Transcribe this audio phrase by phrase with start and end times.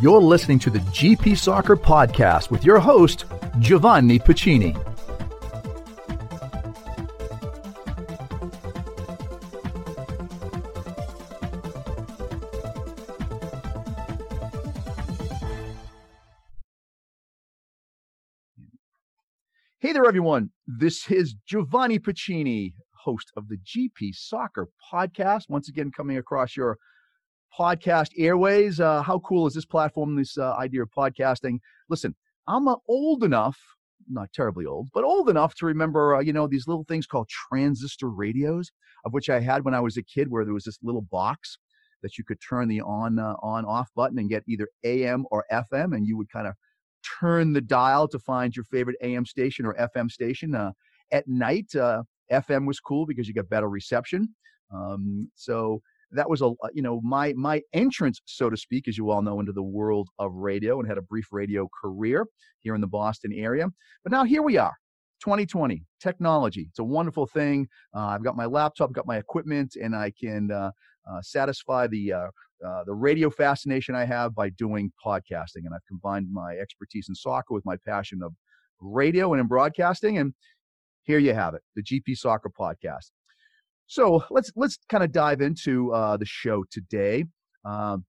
[0.00, 3.24] You're listening to the GP Soccer Podcast with your host,
[3.58, 4.76] Giovanni Pacini.
[19.80, 20.50] Hey there, everyone.
[20.68, 25.48] This is Giovanni Pacini, host of the GP Soccer Podcast.
[25.48, 26.78] Once again, coming across your
[27.56, 28.80] podcast airways.
[28.80, 31.58] Uh, how cool is this platform, this uh, idea of podcasting?
[31.88, 32.14] Listen,
[32.46, 33.58] I'm uh, old enough,
[34.08, 37.28] not terribly old, but old enough to remember, uh, you know, these little things called
[37.28, 38.70] transistor radios,
[39.04, 41.58] of which I had when I was a kid, where there was this little box
[42.02, 45.44] that you could turn the on uh, on off button and get either AM or
[45.52, 46.54] FM, and you would kind of
[47.20, 50.54] turn the dial to find your favorite AM station or FM station.
[50.54, 50.72] Uh,
[51.10, 51.72] at night,
[52.30, 54.34] FM was cool because you got better reception.
[54.74, 55.80] Um, so
[56.12, 59.40] that was a you know my my entrance so to speak as you all know
[59.40, 62.26] into the world of radio and had a brief radio career
[62.60, 63.66] here in the boston area.
[64.04, 64.74] But now here we are
[65.22, 67.66] 2020 technology it's a wonderful thing.
[67.94, 70.70] Uh, i've got my laptop got my equipment and i can uh,
[71.10, 72.26] uh, satisfy the uh,
[72.66, 77.14] uh, the radio fascination i have by doing podcasting and i've combined my expertise in
[77.14, 78.32] soccer with my passion of
[78.80, 80.32] radio and in broadcasting and
[81.02, 83.10] here you have it the gp soccer podcast
[83.88, 87.24] so let's let's kind of dive into uh, the show today.
[87.64, 88.04] Um,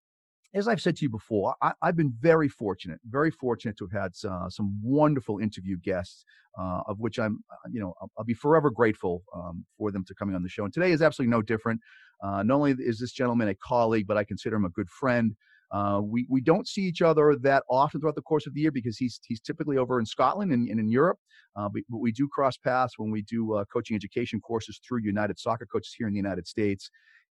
[0.53, 4.02] as I've said to you before, I, have been very fortunate, very fortunate to have
[4.02, 6.25] had uh, some wonderful interview guests,
[6.59, 10.03] uh, of which I'm, uh, you know, I'll, I'll be forever grateful um, for them
[10.05, 10.63] to coming on the show.
[10.66, 11.80] And today is absolutely no different.
[12.23, 15.35] Uh, not only is this gentleman a colleague, but I consider him a good friend.
[15.72, 18.72] Uh, we we don't see each other that often throughout the course of the year
[18.72, 21.17] because he's he's typically over in Scotland and, and in Europe.
[21.56, 25.02] Uh, but, but, we do cross paths when we do uh, coaching education courses through
[25.02, 26.90] United Soccer Coaches here in the United States.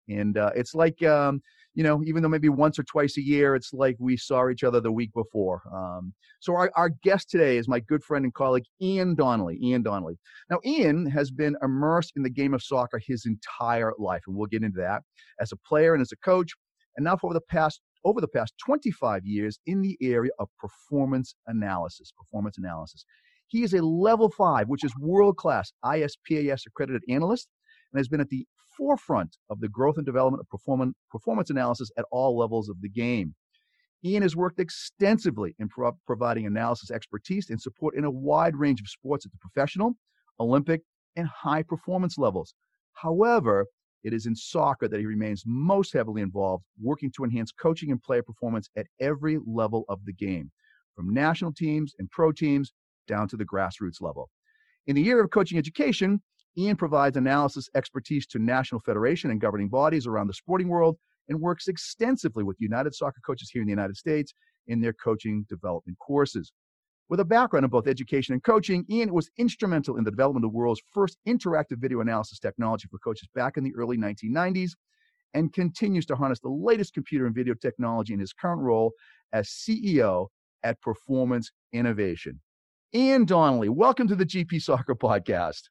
[0.09, 1.43] And uh, it's like um,
[1.75, 4.65] you know, even though maybe once or twice a year, it's like we saw each
[4.65, 5.63] other the week before.
[5.73, 9.59] Um, so our, our guest today is my good friend and colleague Ian Donnelly.
[9.63, 10.19] Ian Donnelly.
[10.51, 14.47] Now, Ian has been immersed in the game of soccer his entire life, and we'll
[14.47, 15.03] get into that
[15.41, 16.53] as a player and as a coach.
[16.97, 21.35] And now for the past over the past 25 years in the area of performance
[21.47, 22.13] analysis.
[22.17, 23.05] Performance analysis.
[23.49, 27.49] He is a level five, which is world class ISPAS accredited analyst,
[27.93, 31.91] and has been at the forefront of the growth and development of performance, performance analysis
[31.99, 33.35] at all levels of the game.
[34.05, 38.81] Ian has worked extensively in pro- providing analysis expertise and support in a wide range
[38.81, 39.97] of sports at the professional,
[40.39, 40.83] Olympic,
[41.17, 42.55] and high performance levels.
[42.93, 43.67] However,
[44.05, 48.03] it is in soccer that he remains most heavily involved, working to enhance coaching and
[48.03, 50.51] player performance at every level of the game,
[50.95, 52.73] from national teams and pro teams
[53.07, 54.31] down to the grassroots level.
[54.87, 56.23] In the year of coaching education,
[56.57, 60.97] Ian provides analysis expertise to national federation and governing bodies around the sporting world
[61.29, 64.33] and works extensively with United Soccer coaches here in the United States
[64.67, 66.53] in their coaching development courses.
[67.09, 70.53] With a background in both education and coaching, Ian was instrumental in the development of
[70.53, 74.73] the world's first interactive video analysis technology for coaches back in the early 1990s
[75.33, 78.93] and continues to harness the latest computer and video technology in his current role
[79.33, 80.27] as CEO
[80.65, 82.41] at Performance Innovation.
[82.95, 85.63] Ian Donnelly, welcome to the GP Soccer Podcast.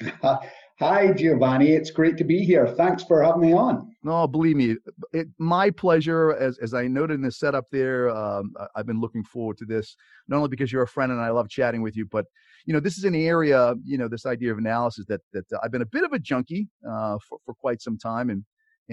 [0.78, 1.72] Hi, Giovanni.
[1.72, 2.66] It's great to be here.
[2.66, 3.94] Thanks for having me on.
[4.02, 4.76] No, believe me,
[5.12, 6.34] it, my pleasure.
[6.34, 9.96] As, as I noted in the setup there, um, I've been looking forward to this,
[10.26, 12.26] not only because you're a friend and I love chatting with you, but
[12.64, 15.72] you know, this is an area, you know, this idea of analysis that that I've
[15.72, 18.44] been a bit of a junkie uh, for, for quite some time, and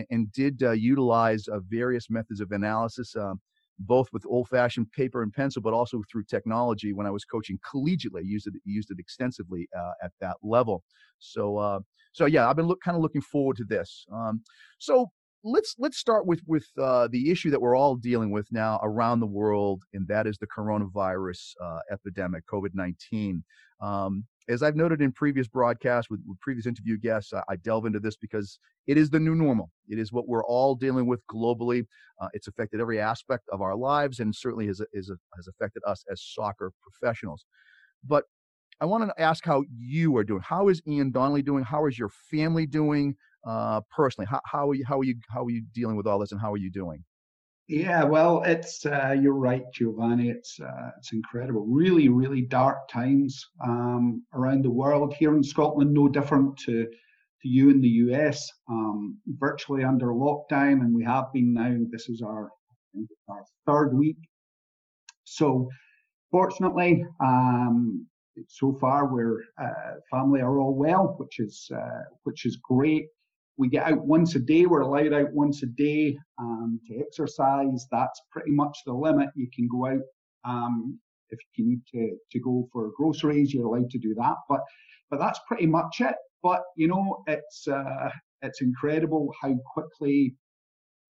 [0.09, 3.15] and did uh, utilize uh, various methods of analysis.
[3.15, 3.39] Um,
[3.79, 6.93] both with old-fashioned paper and pencil, but also through technology.
[6.93, 10.83] When I was coaching collegiately, I used it used it extensively uh, at that level.
[11.19, 11.79] So, uh,
[12.11, 14.05] so yeah, I've been look, kind of looking forward to this.
[14.13, 14.41] Um,
[14.79, 15.07] so
[15.43, 19.19] let's let's start with with uh, the issue that we're all dealing with now around
[19.19, 23.43] the world, and that is the coronavirus uh, epidemic, COVID nineteen.
[23.81, 27.85] Um, as I've noted in previous broadcasts with, with previous interview guests, I, I, delve
[27.85, 29.69] into this because it is the new normal.
[29.87, 31.85] It is what we're all dealing with globally.
[32.19, 36.03] Uh, it's affected every aspect of our lives and certainly has, has, has affected us
[36.11, 37.45] as soccer professionals.
[38.05, 38.25] But
[38.81, 40.41] I want to ask how you are doing.
[40.41, 41.63] How is Ian Donnelly doing?
[41.63, 43.15] How is your family doing
[43.45, 44.27] uh, personally?
[44.29, 46.41] How, how, are you, how, are you, how are you dealing with all this and
[46.41, 47.03] how are you doing?
[47.69, 50.29] Yeah, well, it's uh, you're right, Giovanni.
[50.29, 51.67] It's uh, it's incredible.
[51.67, 55.13] Really, really dark times um, around the world.
[55.13, 58.49] Here in Scotland, no different to to you in the US.
[58.67, 61.75] Um, virtually under lockdown, and we have been now.
[61.91, 62.49] This is our
[63.27, 64.17] our third week.
[65.25, 65.69] So,
[66.31, 68.07] fortunately, um,
[68.47, 73.05] so far we're uh, family are all well, which is uh, which is great.
[73.59, 74.65] We get out once a day.
[74.65, 77.85] We're allowed out once a day um, to exercise.
[77.91, 79.29] That's pretty much the limit.
[79.35, 80.01] You can go out
[80.45, 80.97] um,
[81.29, 83.53] if you need to, to go for groceries.
[83.53, 84.61] You're allowed to do that, but
[85.11, 86.15] but that's pretty much it.
[86.41, 88.09] But you know, it's uh,
[88.41, 90.35] it's incredible how quickly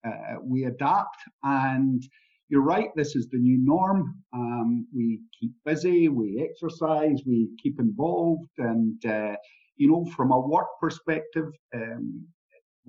[0.04, 1.18] uh, we adapt.
[1.44, 2.02] And
[2.50, 4.16] you're right, this is the new norm.
[4.34, 9.36] Um, we keep busy, we exercise, we keep involved, and uh,
[9.78, 12.28] you know, from a work perspective, um,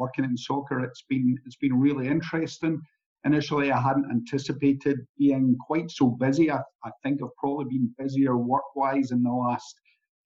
[0.00, 2.80] working in soccer, it's been it's been really interesting.
[3.24, 6.50] Initially, I hadn't anticipated being quite so busy.
[6.50, 9.74] I, I think I've probably been busier work-wise in the last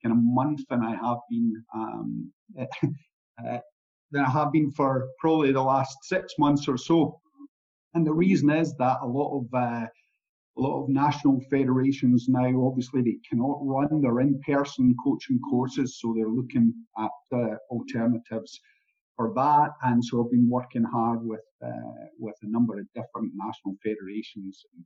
[0.01, 2.67] kind of month than I have been um, uh,
[4.13, 7.21] than I have been for probably the last six months or so.
[7.95, 9.87] And the reason is that a lot of uh,
[10.57, 16.15] a lot of national federations now, obviously, they cannot run their in-person coaching courses, so
[16.15, 18.61] they're looking at uh, alternatives
[19.17, 19.71] for that.
[19.83, 24.65] And so I've been working hard with uh, with a number of different national federations,
[24.75, 24.85] and,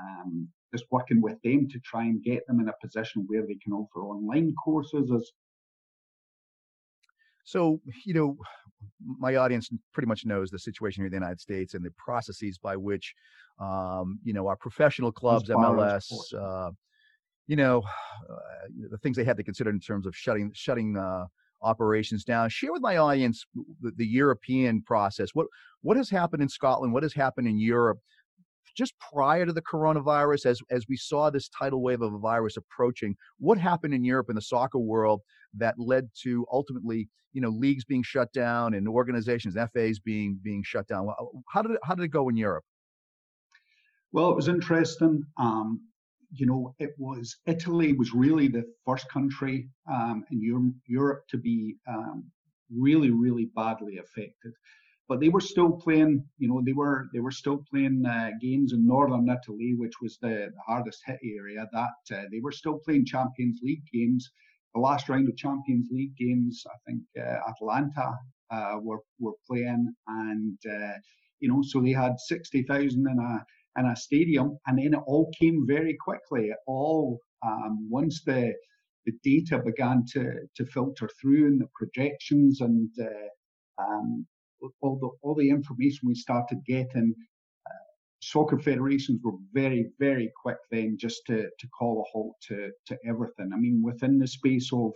[0.00, 3.58] um, just working with them to try and get them in a position where they
[3.62, 5.30] can offer online courses as
[7.44, 8.36] so, you know,
[9.18, 12.58] my audience pretty much knows the situation here in the United States and the processes
[12.58, 13.14] by which,
[13.60, 16.70] um, you know, our professional clubs, MLS, uh,
[17.46, 17.82] you know,
[18.30, 21.26] uh, the things they had to consider in terms of shutting shutting uh,
[21.62, 22.48] operations down.
[22.48, 23.44] Share with my audience
[23.80, 25.30] the, the, European process.
[25.32, 25.46] What
[25.82, 26.92] what has happened in Scotland?
[26.92, 27.98] What has happened in Europe?
[28.76, 32.56] Just prior to the coronavirus, as as we saw this tidal wave of a virus
[32.56, 35.20] approaching, what happened in Europe in the soccer world
[35.58, 40.62] that led to ultimately, you know, leagues being shut down and organizations, FAs being being
[40.64, 41.08] shut down.
[41.52, 42.64] How did it, how did it go in Europe?
[44.12, 45.24] Well, it was interesting.
[45.38, 45.80] Um,
[46.34, 51.76] you know, it was Italy was really the first country um, in Europe to be
[51.88, 52.24] um,
[52.74, 54.52] really, really badly affected.
[55.08, 58.72] But they were still playing, you know, they were they were still playing uh, games
[58.72, 61.68] in northern Italy, which was the, the hardest hit area.
[61.72, 64.30] That uh, they were still playing Champions League games
[64.74, 68.16] the last round of Champions League games, I think uh, Atalanta
[68.50, 70.94] uh, were were playing, and uh,
[71.40, 73.44] you know, so they had sixty thousand in a
[73.78, 76.48] in a stadium, and then it all came very quickly.
[76.48, 78.54] It all um, once the
[79.04, 84.26] the data began to to filter through and the projections and uh, um,
[84.80, 87.14] all the all the information we started getting
[88.22, 92.96] soccer federations were very, very quick then just to, to call a halt to, to
[93.04, 93.50] everything.
[93.52, 94.92] I mean, within the space of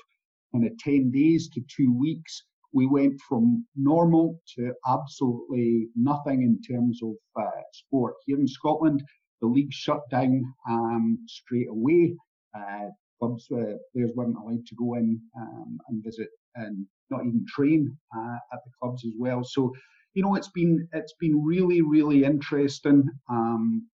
[0.52, 2.44] kind of 10 days to two weeks,
[2.76, 8.14] we went from normal to absolutely nothing in terms of uh, sport.
[8.26, 9.02] Here in Scotland,
[9.40, 12.14] the league shut down um, straight away.
[12.54, 12.88] Uh,
[13.18, 17.96] clubs, uh, players weren't allowed to go in um, and visit and not even train
[18.14, 19.42] uh, at the clubs as well.
[19.42, 19.72] So
[20.12, 23.86] you know, it's been it's been really really interesting um,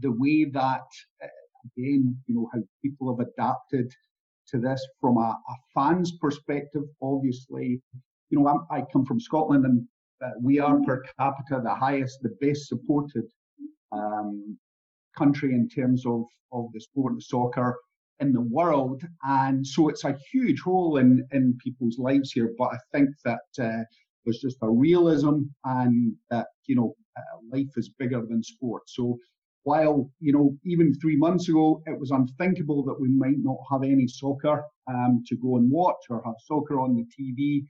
[0.00, 0.88] the way that
[1.22, 1.28] uh,
[1.78, 3.92] again, you know, how people have adapted
[4.48, 6.82] to this from a, a fan's perspective.
[7.00, 7.80] Obviously,
[8.30, 9.86] you know, I'm, i come from Scotland, and
[10.24, 13.24] uh, we are per capita the highest, the best supported
[13.92, 14.58] um,
[15.16, 17.76] country in terms of of the sport of soccer
[18.20, 22.52] in the world, and so it's a huge hole in in people's lives here.
[22.56, 23.82] But I think that uh,
[24.24, 28.82] there's just a realism and that, you know, uh, life is bigger than sport.
[28.86, 29.18] So
[29.64, 33.82] while, you know, even three months ago, it was unthinkable that we might not have
[33.82, 37.64] any soccer um, to go and watch or have soccer on the TV.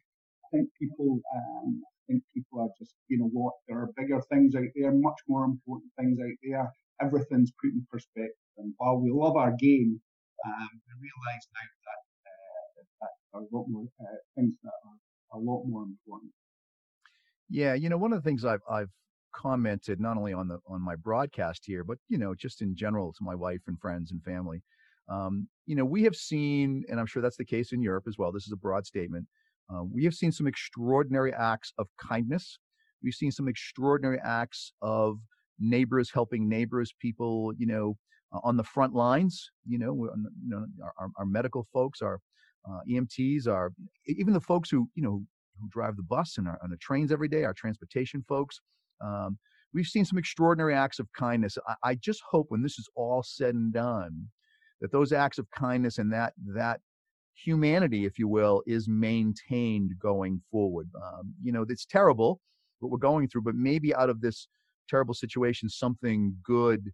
[0.54, 4.54] Think people, um, I think people are just, you know what, there are bigger things
[4.54, 6.70] out there, much more important things out there.
[7.02, 8.38] Everything's put in perspective.
[8.58, 10.00] And while we love our game,
[10.46, 14.70] um, we realise now that, uh, that there are a lot more uh, things that
[14.86, 16.30] are a lot more important.
[17.48, 18.90] Yeah, you know, one of the things I've I've
[19.34, 23.12] commented not only on the on my broadcast here, but you know, just in general
[23.12, 24.62] to my wife and friends and family.
[25.08, 28.16] Um, you know, we have seen, and I'm sure that's the case in Europe as
[28.16, 28.32] well.
[28.32, 29.26] This is a broad statement.
[29.72, 32.58] Uh, we have seen some extraordinary acts of kindness.
[33.02, 35.18] We've seen some extraordinary acts of
[35.58, 37.96] neighbors helping neighbors, people, you know,
[38.34, 39.50] uh, on the front lines.
[39.66, 40.66] You know, you know,
[40.98, 42.20] our, our medical folks, our
[42.68, 43.72] uh, EMTs, our
[44.06, 45.22] even the folks who you know
[45.60, 48.60] who drive the bus and, our, the trains every day, our transportation folks.
[49.04, 49.38] Um,
[49.72, 51.58] we've seen some extraordinary acts of kindness.
[51.68, 54.28] I, I, just hope when this is all said and done,
[54.80, 56.80] that those acts of kindness and that that
[57.34, 60.88] humanity, if you will, is maintained going forward.
[60.96, 62.40] Um, you know, it's terrible
[62.80, 64.48] what we're going through, but maybe out of this
[64.88, 66.90] terrible situation, something good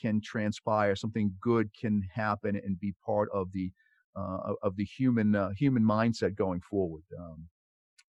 [0.00, 3.70] can transpire, something good can happen, and be part of the
[4.16, 7.02] uh, of the human uh, human mindset going forward.
[7.18, 7.48] Um,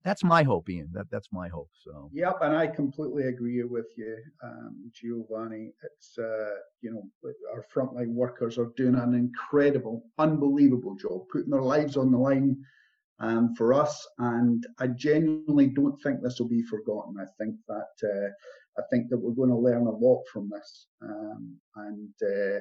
[0.06, 0.90] that's my hope, Ian.
[0.94, 1.72] That that's my hope.
[1.84, 2.12] So.
[2.14, 5.74] Yep, and I completely agree with you, um, Giovanni.
[5.84, 7.04] It's uh, you know
[7.52, 12.56] our frontline workers are doing an incredible, unbelievable job, putting their lives on the line
[13.20, 17.16] um, for us, and I genuinely don't think this will be forgotten.
[17.20, 18.30] I think that uh,
[18.78, 22.60] I think that we're going to learn a lot from this, um, and uh,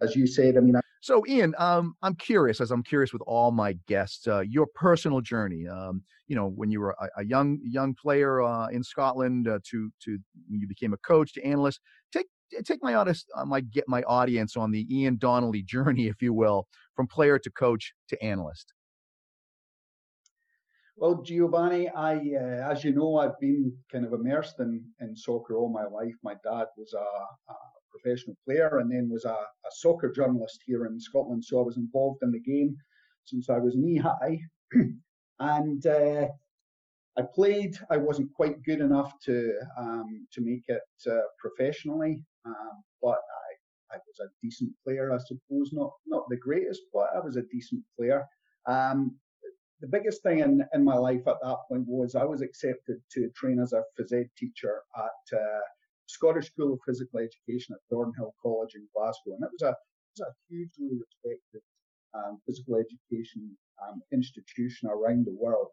[0.00, 0.76] as you said, I mean.
[0.76, 4.66] I, so, Ian, um, I'm curious, as I'm curious with all my guests, uh, your
[4.74, 5.68] personal journey.
[5.68, 9.58] Um, you know, when you were a, a young young player uh, in Scotland uh,
[9.70, 11.80] to to you became a coach to analyst.
[12.12, 12.26] Take
[12.64, 16.32] take my honest uh, my get my audience on the Ian Donnelly journey, if you
[16.32, 18.72] will, from player to coach to analyst.
[20.96, 25.56] Well, Giovanni, I, uh, as you know, I've been kind of immersed in, in soccer
[25.56, 26.14] all my life.
[26.22, 27.56] My dad was a, a
[27.94, 31.44] professional player and then was a, a, soccer journalist here in Scotland.
[31.44, 32.76] So I was involved in the game
[33.24, 34.40] since I was knee high.
[35.40, 36.28] and uh,
[37.16, 37.76] I played.
[37.90, 43.18] I wasn't quite good enough to um, to make it uh, professionally, um, but
[43.92, 45.70] I, I was a decent player, I suppose.
[45.72, 48.24] Not not the greatest, but I was a decent player.
[48.66, 49.16] Um,
[49.80, 53.28] the biggest thing in, in my life at that point was I was accepted to
[53.36, 55.60] train as a phys ed teacher at uh,
[56.06, 60.20] Scottish School of Physical Education at Jordanhill College in Glasgow, and it was a, it
[60.20, 61.62] was a hugely respected
[62.14, 65.68] um, physical education um, institution around the world.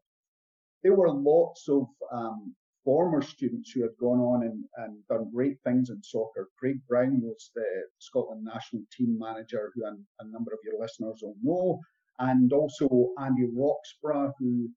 [0.84, 5.58] There were lots of um, former students who had gone on and, and, done great
[5.64, 6.50] things in soccer.
[6.58, 11.36] Craig Brown was the Scotland national team manager, who a, number of your listeners will
[11.44, 11.80] know,
[12.18, 14.70] and also Andy Roxburgh, who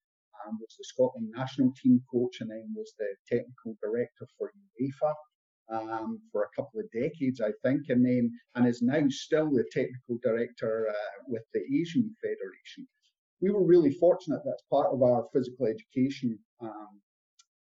[0.47, 5.15] um, was the Scotland national team coach and then was the technical director for UEFA
[5.71, 9.64] um, for a couple of decades, I think, and then and is now still the
[9.73, 12.87] technical director uh, with the Asian Federation.
[13.40, 17.00] We were really fortunate that as part of our physical education um,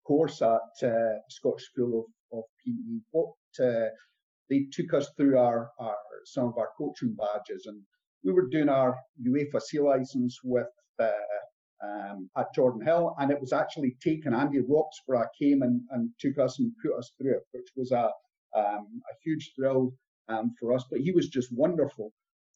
[0.06, 3.90] course at uh, Scottish School of, of PE, what uh,
[4.50, 7.82] they took us through our, our some of our coaching badges, and
[8.24, 10.68] we were doing our UEFA C license with
[11.00, 11.12] uh,
[11.84, 14.34] um, at Jordan Hill, and it was actually taken.
[14.34, 18.10] Andy Roxburgh came and, and took us and put us through it, which was a
[18.56, 19.94] um, a huge thrill
[20.30, 20.86] um, for us.
[20.90, 22.12] But he was just wonderful.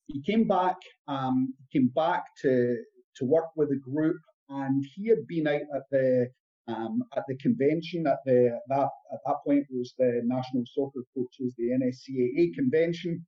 [0.08, 2.78] He came back, um, came back to
[3.18, 4.18] to work with the group,
[4.50, 6.28] and he had been out at the
[6.68, 11.54] um, at the convention at the that at that point was the National Soccer Coaches,
[11.58, 13.26] the NSCAA convention.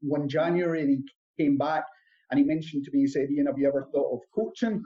[0.00, 1.84] One January, he came back
[2.30, 4.82] and he mentioned to me, he said, Ian, have you ever thought of coaching?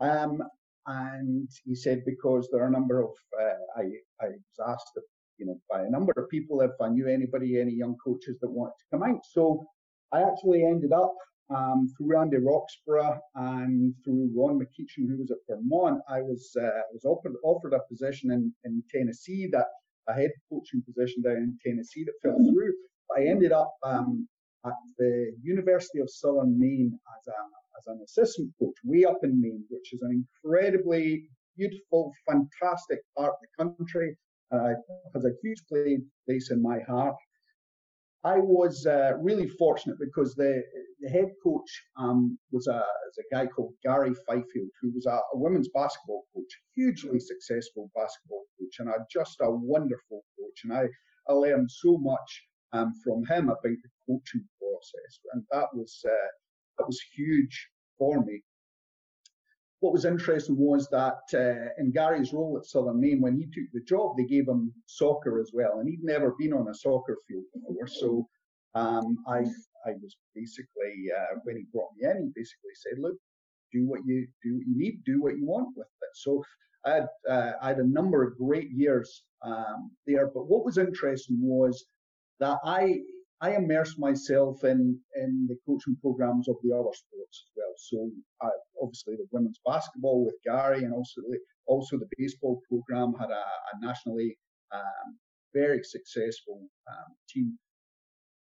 [0.00, 0.42] Um,
[0.86, 3.10] and he said, because there are a number of,
[3.40, 3.82] uh, I,
[4.20, 4.98] I was asked,
[5.38, 8.50] you know, by a number of people if I knew anybody, any young coaches that
[8.50, 9.20] wanted to come out.
[9.30, 9.64] So
[10.12, 11.14] I actually ended up
[11.54, 16.80] um, through Andy Roxburgh and through Ron McEachen, who was at Vermont, I was uh,
[16.92, 19.66] was offered, offered a position in, in Tennessee that
[20.08, 22.72] a head coaching position down in Tennessee that fell through.
[23.16, 24.28] I ended up um,
[24.64, 27.40] at the University of Southern Maine as, a,
[27.78, 31.24] as an assistant coach, way up in Maine, which is an incredibly
[31.56, 34.16] beautiful, fantastic part of the country.
[34.52, 34.74] Uh,
[35.14, 35.62] has a huge
[36.26, 37.16] place in my heart.
[38.24, 40.62] I was uh, really fortunate because the,
[41.00, 45.18] the head coach um, was, a, was a guy called Gary Fifield, who was a,
[45.32, 50.60] a, women's basketball coach, hugely successful basketball coach, and a, just a wonderful coach.
[50.64, 50.84] And I,
[51.28, 52.42] I learned so much
[52.72, 56.28] um, from him about the coaching process, and that was uh,
[56.78, 58.42] that was huge for me.
[59.80, 63.68] What was interesting was that uh, in Gary's role at Southern Maine, when he took
[63.72, 67.18] the job, they gave him soccer as well, and he'd never been on a soccer
[67.26, 67.86] field before.
[67.88, 68.28] So
[68.74, 69.40] um, I
[69.84, 73.16] I was basically uh, when he brought me in, he basically said, "Look,
[73.72, 76.42] do what you do what you need, do what you want with it." So
[76.84, 80.28] I had, uh, I had a number of great years um, there.
[80.28, 81.84] But what was interesting was
[82.42, 82.98] that I
[83.40, 84.80] I immerse myself in
[85.22, 87.74] in the coaching programs of the other sports as well.
[87.76, 88.10] So
[88.46, 88.50] I,
[88.82, 93.44] obviously the women's basketball with Gary, and also the, also the baseball program had a,
[93.70, 94.36] a nationally
[94.72, 95.08] um,
[95.54, 96.58] very successful
[96.90, 97.58] um, team.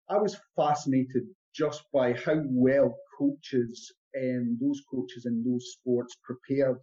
[0.08, 1.24] I was fascinated
[1.54, 6.78] just by how well coaches and those coaches in those sports prepared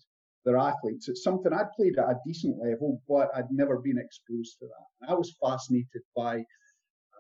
[0.45, 1.07] their athletes.
[1.07, 4.85] It's something I'd played at a decent level, but I'd never been exposed to that.
[5.01, 6.43] And I was fascinated by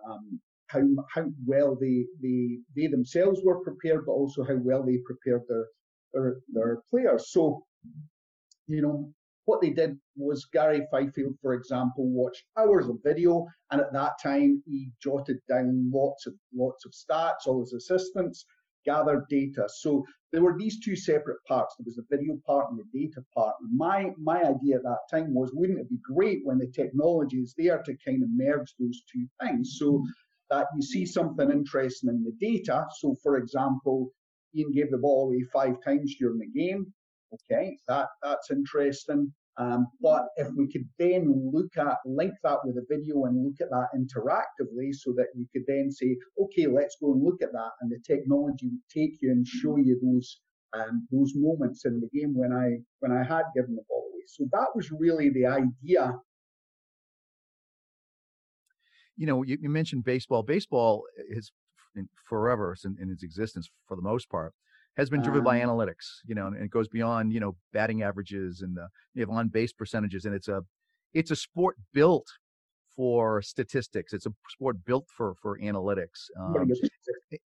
[0.09, 0.81] um, how
[1.13, 5.65] how well they, they they themselves were prepared, but also how well they prepared their
[6.13, 7.31] their, their players.
[7.31, 7.63] So,
[8.67, 9.11] you know,
[9.45, 14.13] what they did was Gary Fifield, for example, watched hours of video, and at that
[14.21, 17.47] time he jotted down lots of lots of stats.
[17.47, 18.45] All his assistants
[18.85, 19.67] gather data.
[19.67, 21.75] So there were these two separate parts.
[21.77, 23.55] There was the video part and the data part.
[23.73, 27.53] My my idea at that time was, wouldn't it be great when the technology is
[27.57, 29.77] there to kind of merge those two things?
[29.79, 30.03] So
[30.49, 32.85] that you see something interesting in the data.
[32.99, 34.11] So for example,
[34.55, 36.93] Ian gave the ball away five times during the game.
[37.33, 39.33] Okay, that that's interesting.
[39.57, 43.59] Um, but if we could then look at, link that with a video and look
[43.59, 47.51] at that interactively so that you could then say, okay, let's go and look at
[47.51, 47.71] that.
[47.81, 50.39] And the technology would take you and show you those,
[50.73, 54.23] um, those moments in the game when I, when I had given the ball away.
[54.27, 56.17] So that was really the idea.
[59.17, 60.43] You know, you, you mentioned baseball.
[60.43, 61.51] Baseball is
[62.23, 64.53] forever in, in its existence for the most part
[64.97, 68.03] has been driven um, by analytics, you know, and it goes beyond, you know, batting
[68.03, 70.25] averages and the, you have on base percentages.
[70.25, 70.61] And it's a,
[71.13, 72.27] it's a sport built
[72.95, 74.11] for statistics.
[74.11, 76.29] It's a sport built for, for analytics.
[76.39, 76.69] Um,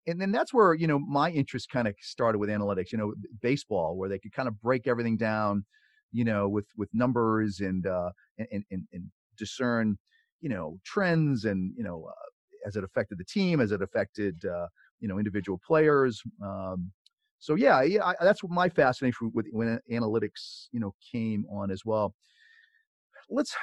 [0.07, 3.13] and then that's where, you know, my interest kind of started with analytics, you know,
[3.43, 5.65] baseball, where they could kind of break everything down,
[6.13, 9.99] you know, with, with numbers and, uh, and, and, and discern,
[10.41, 14.43] you know, trends and, you know, uh, as it affected the team, as it affected,
[14.47, 14.67] uh,
[15.01, 16.23] you know, individual players.
[16.43, 16.91] Um,
[17.39, 21.71] so yeah, yeah, I, that's what my fascination with when analytics, you know, came on
[21.71, 22.15] as well.
[23.29, 23.55] Let's,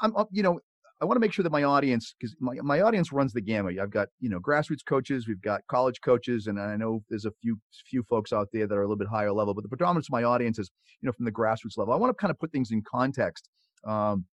[0.00, 0.58] I'm, you know,
[1.02, 3.76] I want to make sure that my audience, because my, my audience runs the gamut.
[3.80, 7.32] I've got you know grassroots coaches, we've got college coaches, and I know there's a
[7.42, 7.58] few
[7.90, 9.52] few folks out there that are a little bit higher level.
[9.52, 11.92] But the predominance of my audience is you know from the grassroots level.
[11.92, 13.48] I want to kind of put things in context.
[13.84, 14.26] Um,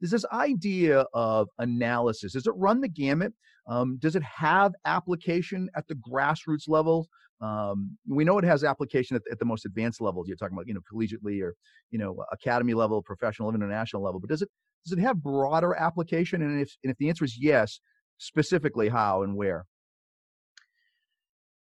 [0.00, 2.34] there's this idea of analysis.
[2.34, 3.32] Does it run the gamut?
[3.66, 7.08] Um, does it have application at the grassroots level?
[7.40, 10.28] Um, we know it has application at, at, the most advanced levels.
[10.28, 11.54] You're talking about, you know, collegiately or,
[11.90, 14.20] you know, academy level, professional, international level.
[14.20, 14.50] But does it
[14.84, 16.42] does it have broader application?
[16.42, 17.80] And if and if the answer is yes,
[18.18, 19.66] specifically how and where?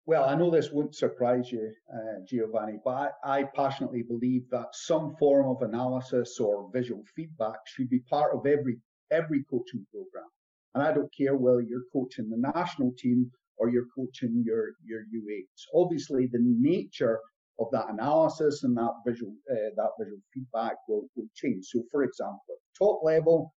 [0.06, 4.74] Well, I know this won't surprise you, uh, Giovanni, but I, I, passionately believe that
[4.74, 8.78] some form of analysis or visual feedback should be part of every
[9.12, 10.28] every coaching program.
[10.74, 15.02] And I don't care whether you're coaching the national team or you're coaching your, your
[15.02, 15.66] U8s.
[15.74, 17.20] Obviously, the nature
[17.60, 21.66] of that analysis and that visual, uh, that visual feedback will, will change.
[21.66, 23.52] So, for example, at top level,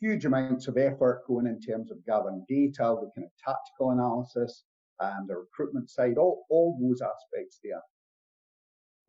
[0.00, 4.64] huge amounts of effort going in terms of gathering data, looking at tactical analysis,
[5.00, 7.82] and the recruitment side, all, all those aspects there.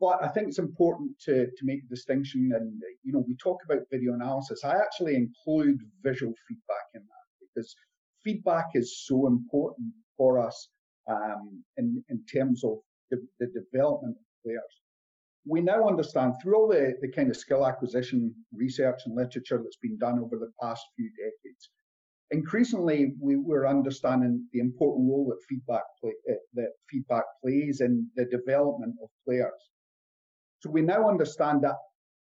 [0.02, 2.52] But I think it's important to, to make a distinction.
[2.54, 4.64] And, you know, we talk about video analysis.
[4.64, 7.76] I actually include visual feedback in that because
[8.24, 10.70] feedback is so important for us
[11.10, 12.78] um, in, in terms of
[13.12, 14.62] the, the development of players.
[15.48, 19.78] We now understand through all the, the kind of skill acquisition research and literature that's
[19.78, 21.70] been done over the past few decades,
[22.32, 28.10] increasingly we, are understanding the important role that feedback play, uh, that feedback plays in
[28.16, 29.52] the development of players.
[30.62, 31.76] So we now understand that,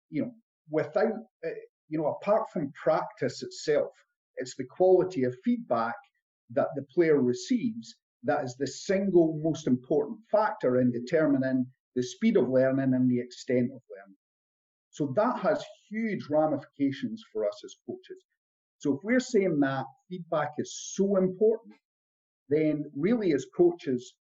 [0.09, 0.31] you know,
[0.69, 1.13] without,
[1.45, 1.49] uh,
[1.89, 3.91] you know, apart from practice itself,
[4.37, 5.95] it's the quality of feedback
[6.51, 12.37] that the player receives that is the single most important factor in determining the speed
[12.37, 14.17] of learning and the extent of learning.
[14.91, 18.23] So that has huge ramifications for us as coaches.
[18.79, 21.75] So if we're saying that feedback is so important,
[22.49, 24.13] then really as coaches,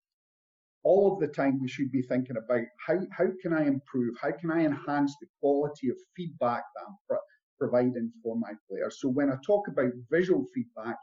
[0.83, 4.15] all of the time we should be thinking about how, how can I improve?
[4.21, 7.19] How can I enhance the quality of feedback that I'm pro-
[7.59, 9.01] providing for my players?
[9.01, 10.97] So when I talk about visual feedback,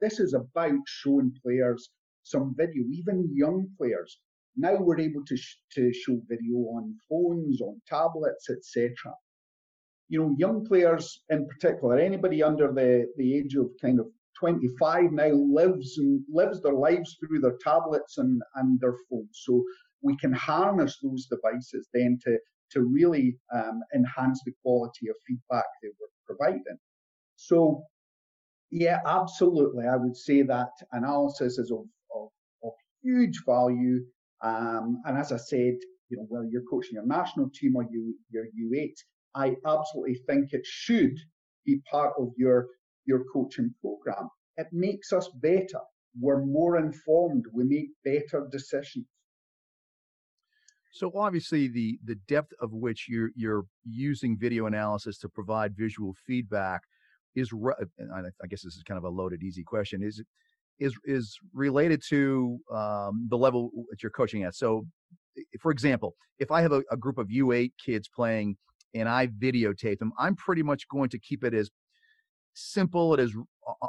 [0.00, 1.90] this is about showing players
[2.22, 4.18] some video, even young players.
[4.56, 8.94] Now we're able to, sh- to show video on phones, on tablets, etc.
[10.08, 14.06] You know, young players in particular, anybody under the, the age of kind of
[14.38, 19.42] 25 now lives and lives their lives through their tablets and, and their phones.
[19.44, 19.62] So
[20.02, 22.38] we can harness those devices then to,
[22.72, 26.78] to really um, enhance the quality of feedback that we're providing.
[27.36, 27.84] So
[28.70, 29.86] yeah, absolutely.
[29.86, 32.28] I would say that analysis is of, of,
[32.62, 34.00] of huge value.
[34.42, 35.76] Um, and as I said,
[36.08, 38.94] you know, whether you're coaching your national team or you, your U8,
[39.34, 41.16] I absolutely think it should
[41.66, 42.68] be part of your,
[43.06, 44.28] your coaching program.
[44.56, 45.80] It makes us better.
[46.20, 47.44] We're more informed.
[47.52, 49.06] We make better decisions.
[50.92, 56.16] So obviously, the the depth of which you're you're using video analysis to provide visual
[56.26, 56.82] feedback
[57.34, 60.02] is I guess this is kind of a loaded, easy question.
[60.02, 60.22] Is
[60.78, 64.54] is is related to um, the level that you're coaching at.
[64.54, 64.86] So,
[65.60, 68.56] for example, if I have a, a group of U8 kids playing
[68.94, 71.70] and I videotape them, I'm pretty much going to keep it as
[72.54, 73.32] simple and as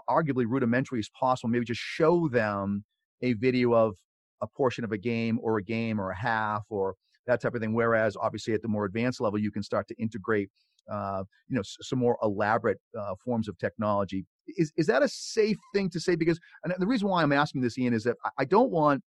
[0.10, 1.50] arguably rudimentary as possible.
[1.50, 2.84] Maybe just show them
[3.22, 3.96] a video of
[4.42, 6.96] a portion of a game or a game or a half or
[7.28, 7.74] that type of thing.
[7.74, 10.50] Whereas obviously at the more advanced level, you can start to integrate,
[10.90, 14.26] uh, you know, s- some more elaborate uh, forms of technology.
[14.58, 16.16] Is is that a safe thing to say?
[16.16, 19.04] Because and the reason why I'm asking this, Ian, is that I, I don't want.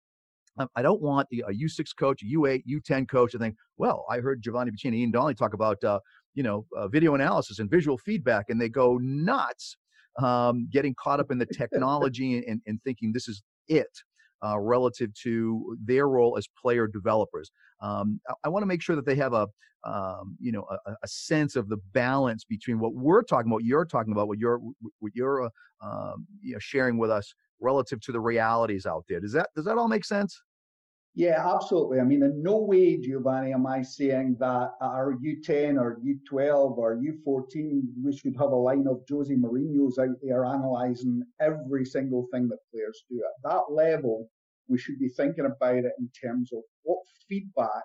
[0.58, 4.18] um, I don't want a U6 coach, a U8, U10 coach to think, well, I
[4.18, 5.98] heard Giovanni Pacini, Ian Donnelly talk about, uh,
[6.34, 9.76] you know, uh, video analysis and visual feedback, and they go nuts,
[10.22, 13.88] um, getting caught up in the technology and, and thinking this is it
[14.44, 17.50] uh, relative to their role as player developers.
[17.80, 19.48] Um, I, I want to make sure that they have a,
[19.84, 23.84] um, you know, a, a sense of the balance between what we're talking about, you're
[23.84, 24.60] talking about, what you're,
[25.00, 25.48] what you're, uh,
[25.82, 29.20] um, you know, sharing with us relative to the realities out there.
[29.20, 30.40] Does that does that all make sense?
[31.14, 32.00] Yeah, absolutely.
[32.00, 36.78] I mean, in no way, Giovanni, am I saying that at our U10 or U12
[36.78, 42.28] or U14, we should have a line of Jose Mourinho's out there analysing every single
[42.32, 43.22] thing that players do.
[43.22, 44.30] At that level,
[44.68, 47.84] we should be thinking about it in terms of what feedback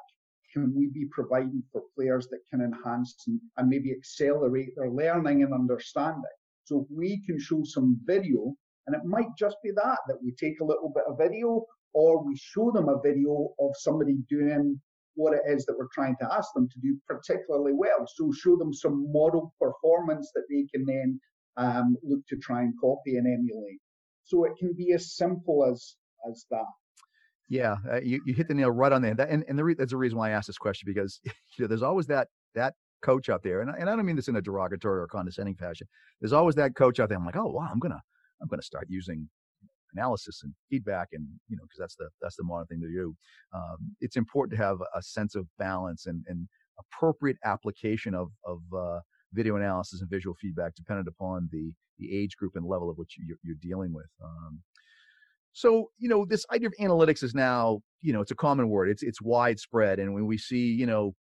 [0.54, 5.44] can we be providing for players that can enhance and, and maybe accelerate their learning
[5.44, 6.24] and understanding.
[6.64, 10.32] So if we can show some video, and it might just be that, that we
[10.32, 14.80] take a little bit of video or we show them a video of somebody doing
[15.16, 18.06] what it is that we're trying to ask them to do particularly well.
[18.16, 21.20] So show them some model performance that they can then
[21.58, 23.80] um, look to try and copy and emulate.
[24.24, 25.96] So it can be as simple as
[26.30, 26.66] as that.
[27.50, 29.16] Yeah, uh, you, you hit the nail right on there.
[29.16, 31.34] That, and and the re- that's the reason why I asked this question because you
[31.60, 34.36] know there's always that that coach out there, and and I don't mean this in
[34.36, 35.88] a derogatory or condescending fashion.
[36.22, 37.18] There's always that coach out there.
[37.18, 38.02] I'm like, oh wow, I'm gonna
[38.42, 39.30] I'm gonna start using
[39.94, 43.16] analysis and feedback and you know because that's the that's the modern thing to do
[43.54, 46.48] um, it's important to have a sense of balance and, and
[46.80, 49.00] appropriate application of of uh,
[49.34, 53.16] video analysis and visual feedback dependent upon the the age group and level of which
[53.18, 54.60] you're, you're dealing with um,
[55.54, 58.90] so you know this idea of analytics is now you know it's a common word
[58.90, 61.14] it's it's widespread and when we see you know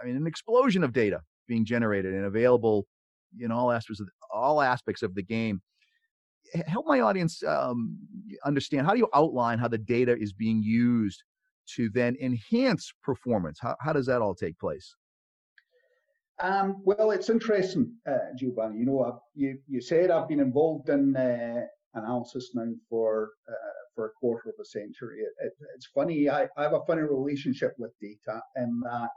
[0.00, 2.86] i mean an explosion of data being generated and available
[3.40, 5.60] in all aspects of all aspects of the game
[6.66, 7.98] help my audience um,
[8.44, 11.22] understand how do you outline how the data is being used
[11.66, 14.94] to then enhance performance how, how does that all take place
[16.40, 18.78] um, well, it's interesting, uh, Giovanni.
[18.78, 21.62] You know, uh, you you said I've been involved in uh,
[21.94, 25.20] analysis now for uh, for a quarter of a century.
[25.20, 26.28] It, it, it's funny.
[26.28, 29.10] I, I have a funny relationship with data in that,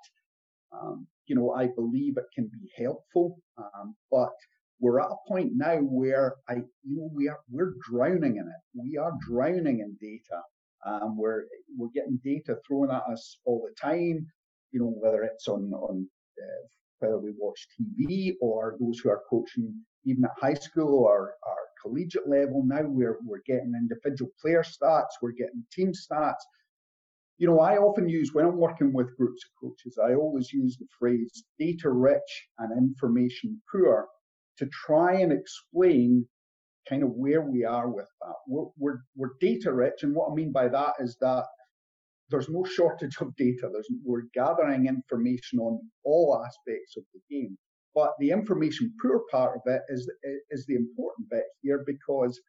[0.73, 4.33] um, you know, I believe it can be helpful, um, but
[4.81, 8.61] we're at a point now where I, you know, we are we're drowning in it.
[8.73, 10.41] We are drowning in data.
[10.83, 11.43] Um, we're
[11.77, 14.25] we're getting data thrown at us all the time.
[14.71, 16.07] You know, whether it's on on
[16.41, 16.67] uh,
[16.97, 19.71] whether we watch TV or those who are coaching
[20.03, 22.63] even at high school or, or collegiate level.
[22.65, 26.41] Now we're we're getting individual player stats, we're getting team stats.
[27.37, 30.77] You know, I often use when I'm working with groups of coaches, I always use
[30.77, 34.07] the phrase data rich and information poor
[34.57, 36.25] to try and explain
[36.89, 38.35] kind of where we are with that.
[38.47, 41.45] We're, we're, we're data rich, and what I mean by that is that
[42.29, 43.69] there's no shortage of data.
[43.71, 47.57] There's, we're gathering information on all aspects of the game.
[47.93, 50.09] But the information poor part of it is,
[50.49, 52.39] is the important bit here because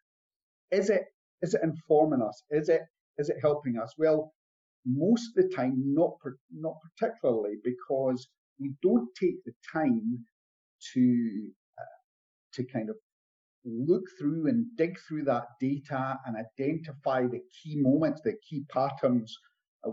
[0.70, 1.02] is it,
[1.42, 2.44] is it informing us?
[2.50, 2.82] Is it,
[3.18, 3.92] is it helping us?
[3.98, 4.32] Well,
[4.86, 6.12] most of the time, not,
[6.52, 8.28] not particularly because
[8.60, 10.24] we don't take the time
[10.94, 11.50] to,
[12.54, 12.96] to kind of
[13.64, 19.36] look through and dig through that data and identify the key moments, the key patterns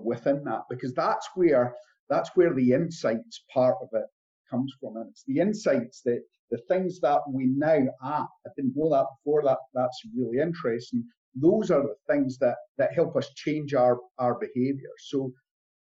[0.04, 1.76] within that, because that's where
[2.10, 4.06] that's where the insights part of it
[4.50, 8.76] comes from, and it's the insights that the things that we now ah, I didn't
[8.76, 9.44] know that before.
[9.44, 11.04] That that's really interesting.
[11.36, 14.90] Those are the things that that help us change our our behaviour.
[14.98, 15.32] So,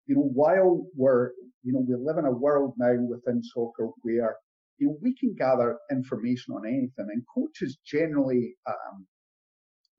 [0.06, 1.30] you know, while we're
[1.62, 4.36] you know we live in a world now within soccer where
[4.82, 9.06] you know we can gather information on anything, and coaches generally um,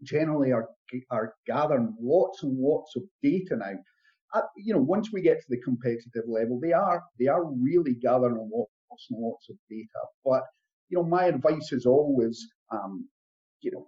[0.03, 0.67] generally are
[1.09, 4.41] are gathering lots and lots of data now.
[4.57, 8.49] You know, once we get to the competitive level, they are they are really gathering
[8.53, 10.01] lots and lots of data.
[10.25, 10.43] But
[10.89, 13.07] you know, my advice is always, um,
[13.61, 13.87] you know,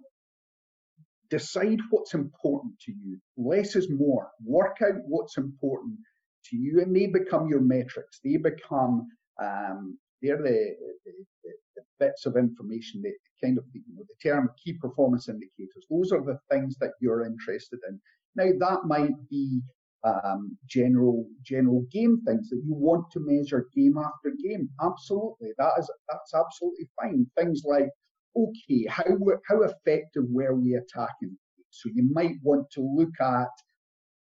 [1.30, 3.20] decide what's important to you.
[3.38, 4.30] Less is more.
[4.46, 5.98] Work out what's important
[6.46, 8.22] to you, and they become your metrics.
[8.24, 9.08] They become
[9.44, 10.76] um, they're the,
[11.06, 11.12] the,
[11.44, 11.52] the,
[11.98, 15.86] bits of information that kind of you know, the term key performance indicators.
[15.90, 18.00] Those are the things that you're interested in.
[18.36, 19.62] Now that might be
[20.04, 24.70] um, general general game things that you want to measure game after game.
[24.82, 27.26] Absolutely, that is that's absolutely fine.
[27.38, 27.90] Things like
[28.36, 29.06] okay, how
[29.48, 31.38] how effective were we attacking?
[31.70, 33.50] So you might want to look at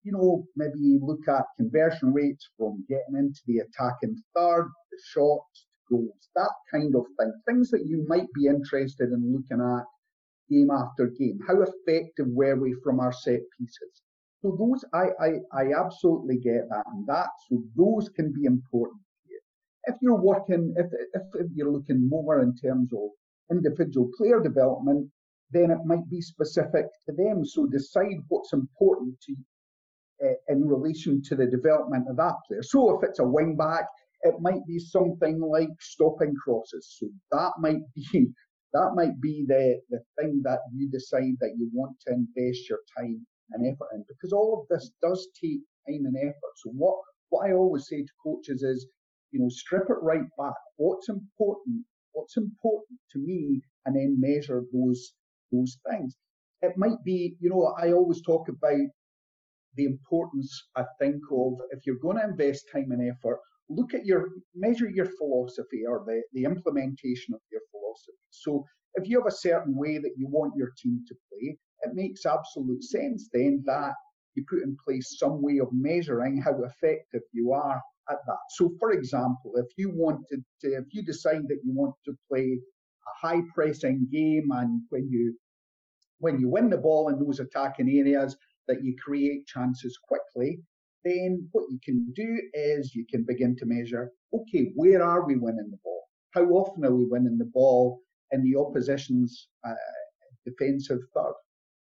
[0.05, 5.65] you know, maybe look at conversion rates from getting into the attacking third, the shots,
[5.89, 7.33] goals, that kind of thing.
[7.47, 9.85] Things that you might be interested in looking at
[10.49, 11.39] game after game.
[11.47, 14.01] How effective were we from our set pieces?
[14.41, 17.29] So those, I, I, I absolutely get that and that.
[17.49, 19.39] So those can be important you.
[19.85, 23.09] If you're working, if, if, if you're looking more in terms of
[23.51, 25.09] individual player development,
[25.51, 27.45] then it might be specific to them.
[27.45, 29.35] So decide what's important to
[30.23, 32.63] uh, in relation to the development of that player.
[32.63, 33.85] So if it's a wing back,
[34.25, 36.97] it might be something like stopping crosses.
[36.99, 38.27] So that might be
[38.73, 42.79] that might be the, the thing that you decide that you want to invest your
[42.97, 46.53] time and effort in because all of this does take time and effort.
[46.57, 46.97] So what,
[47.29, 48.87] what I always say to coaches is,
[49.31, 50.55] you know, strip it right back.
[50.75, 51.85] What's important?
[52.11, 53.61] What's important to me?
[53.85, 55.13] And then measure those,
[55.53, 56.17] those things.
[56.61, 58.87] It might be, you know, I always talk about
[59.75, 64.05] the importance, I think, of if you're going to invest time and effort, look at
[64.05, 68.17] your measure your philosophy or the, the implementation of your philosophy.
[68.31, 71.93] So if you have a certain way that you want your team to play, it
[71.93, 73.93] makes absolute sense then that
[74.35, 78.37] you put in place some way of measuring how effective you are at that.
[78.49, 82.59] So for example, if you wanted to, if you decide that you want to play
[83.07, 85.35] a high pressing game and when you
[86.19, 90.59] when you win the ball in those attacking areas that you create chances quickly,
[91.05, 95.35] then what you can do is you can begin to measure, okay, where are we
[95.35, 96.03] winning the ball?
[96.33, 99.75] How often are we winning the ball in the opposition's uh,
[100.45, 101.35] defensive third?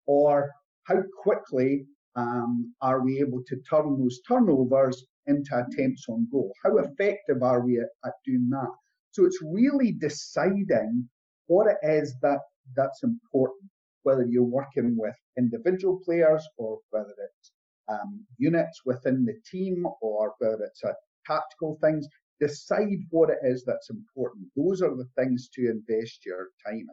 [0.06, 0.50] Or
[0.84, 6.52] how quickly um, are we able to turn those turnovers into attempts on goal?
[6.64, 8.70] How effective are we at, at doing that?
[9.12, 11.08] So it's really deciding
[11.46, 12.40] what it is that
[12.76, 13.70] that's important,
[14.02, 17.52] whether you're working with individual players or whether it's
[17.92, 20.94] um, units within the team or whether it's a
[21.26, 22.06] tactical things.
[22.40, 24.46] Decide what it is that's important.
[24.56, 26.88] Those are the things to invest your time in.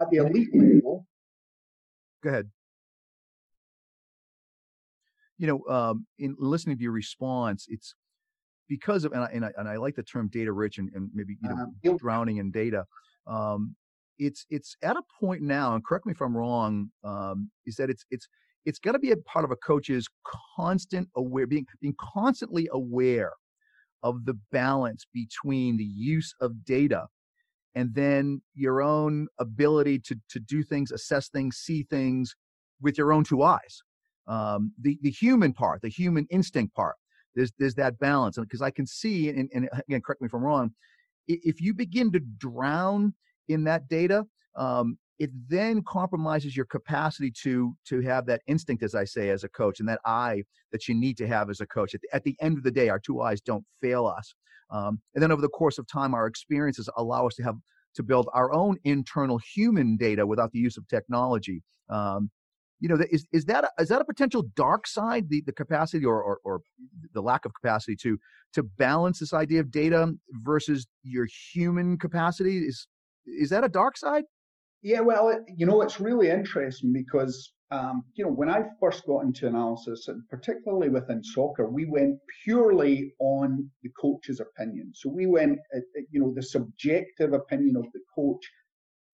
[0.00, 1.06] At the elite level.
[2.22, 2.50] Go ahead.
[5.38, 7.94] You know, um, in listening to your response, it's
[8.68, 11.10] because of, and I, and I, and I like the term data rich and, and
[11.14, 12.86] maybe you know, um, drowning in data.
[13.26, 13.76] Um,
[14.18, 17.88] it's it's at a point now, and correct me if I'm wrong, um, is that
[17.88, 18.28] it's it's
[18.66, 20.06] it's got to be a part of a coach's
[20.56, 23.32] constant aware being being constantly aware
[24.02, 27.06] of the balance between the use of data
[27.74, 32.34] and then your own ability to to do things assess things see things
[32.80, 33.82] with your own two eyes.
[34.26, 36.96] Um, the the human part the human instinct part
[37.34, 40.42] there's there's that balance because i can see and, and again correct me if i'm
[40.42, 40.70] wrong
[41.26, 43.14] if you begin to drown
[43.48, 44.24] in that data
[44.56, 49.44] um, it then compromises your capacity to to have that instinct as i say as
[49.44, 51.94] a coach and that eye that you need to have as a coach.
[51.94, 54.34] At the, at the end of the day our two eyes don't fail us
[54.70, 57.56] um, and then over the course of time our experiences allow us to have
[57.94, 62.30] to build our own internal human data without the use of technology um,
[62.80, 66.04] you know is, is that a, is that a potential dark side the, the capacity
[66.04, 66.60] or, or, or
[67.12, 68.18] the lack of capacity to
[68.52, 72.58] to balance this idea of data versus your human capacity?
[72.58, 72.88] Is
[73.26, 74.24] is that a dark side
[74.82, 79.24] yeah, well, you know, it's really interesting because, um, you know, when I first got
[79.24, 84.92] into analysis, and particularly within soccer, we went purely on the coach's opinion.
[84.94, 88.44] So we went, uh, uh, you know, the subjective opinion of the coach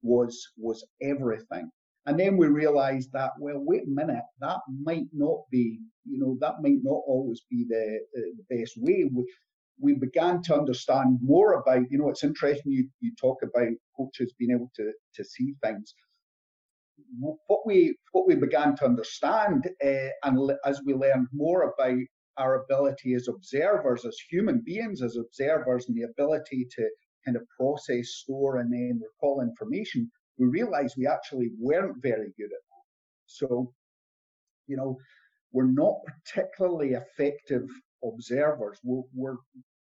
[0.03, 1.71] was was everything.
[2.07, 6.39] And then we realized that, well, wait a minute, that might not be, you know,
[6.41, 9.11] that might not always be the, the best way.
[9.81, 14.35] We began to understand more about, you know, it's interesting you, you talk about coaches
[14.39, 15.95] being able to, to see things.
[17.19, 21.99] What we, what we began to understand, uh, and as we learned more about
[22.39, 26.89] our ability as observers, as human beings, as observers, and the ability to
[27.25, 32.47] kind of process, store, and then recall information, we realized we actually weren't very good
[32.47, 32.87] at that.
[33.27, 33.73] So,
[34.67, 34.97] you know,
[35.53, 37.69] we're not particularly effective
[38.05, 38.79] observers.
[38.83, 39.37] We're, we're,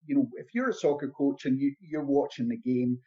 [0.06, 2.98] you know, if you're a soccer coach and you, you're watching the game,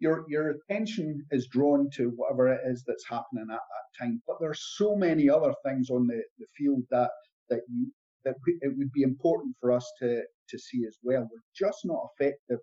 [0.00, 4.22] your your attention is drawn to whatever it is that's happening at that time.
[4.26, 7.10] But there's so many other things on the, the field that
[7.50, 7.92] that you
[8.24, 11.28] that it would be important for us to to see as well.
[11.30, 12.58] We're just not effective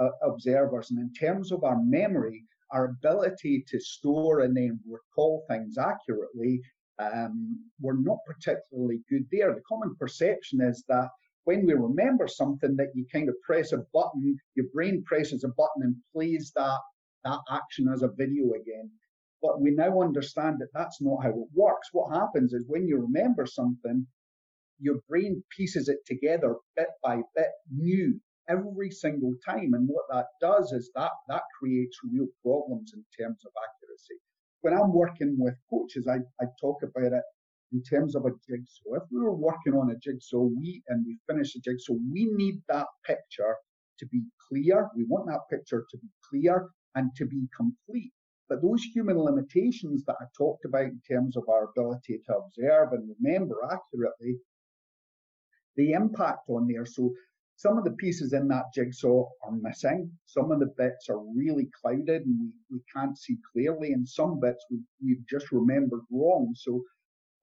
[0.00, 5.44] uh, observers, and in terms of our memory, our ability to store and then recall
[5.48, 6.60] things accurately
[7.00, 9.54] um, we're not particularly good there.
[9.54, 11.08] The common perception is that
[11.44, 15.48] when we remember something that you kind of press a button, your brain presses a
[15.48, 16.78] button and plays that,
[17.24, 18.90] that action as a video again.
[19.42, 21.88] But we now understand that that's not how it works.
[21.92, 24.06] What happens is when you remember something,
[24.78, 29.72] your brain pieces it together bit by bit, new every single time.
[29.72, 34.20] And what that does is that that creates real problems in terms of accuracy.
[34.62, 37.22] When I'm working with coaches, I, I talk about it
[37.72, 38.94] in terms of a jigsaw.
[38.94, 42.60] If we were working on a jigsaw, we and we finish the jigsaw, we need
[42.68, 43.56] that picture
[43.98, 44.88] to be clear.
[44.96, 48.12] We want that picture to be clear and to be complete.
[48.48, 52.92] But those human limitations that I talked about in terms of our ability to observe
[52.92, 54.38] and remember accurately,
[55.76, 56.84] the impact on there.
[56.84, 57.12] So
[57.60, 60.10] some of the pieces in that jigsaw are missing.
[60.24, 63.92] Some of the bits are really clouded and we, we can't see clearly.
[63.92, 66.54] And some bits we, we've just remembered wrong.
[66.56, 66.82] So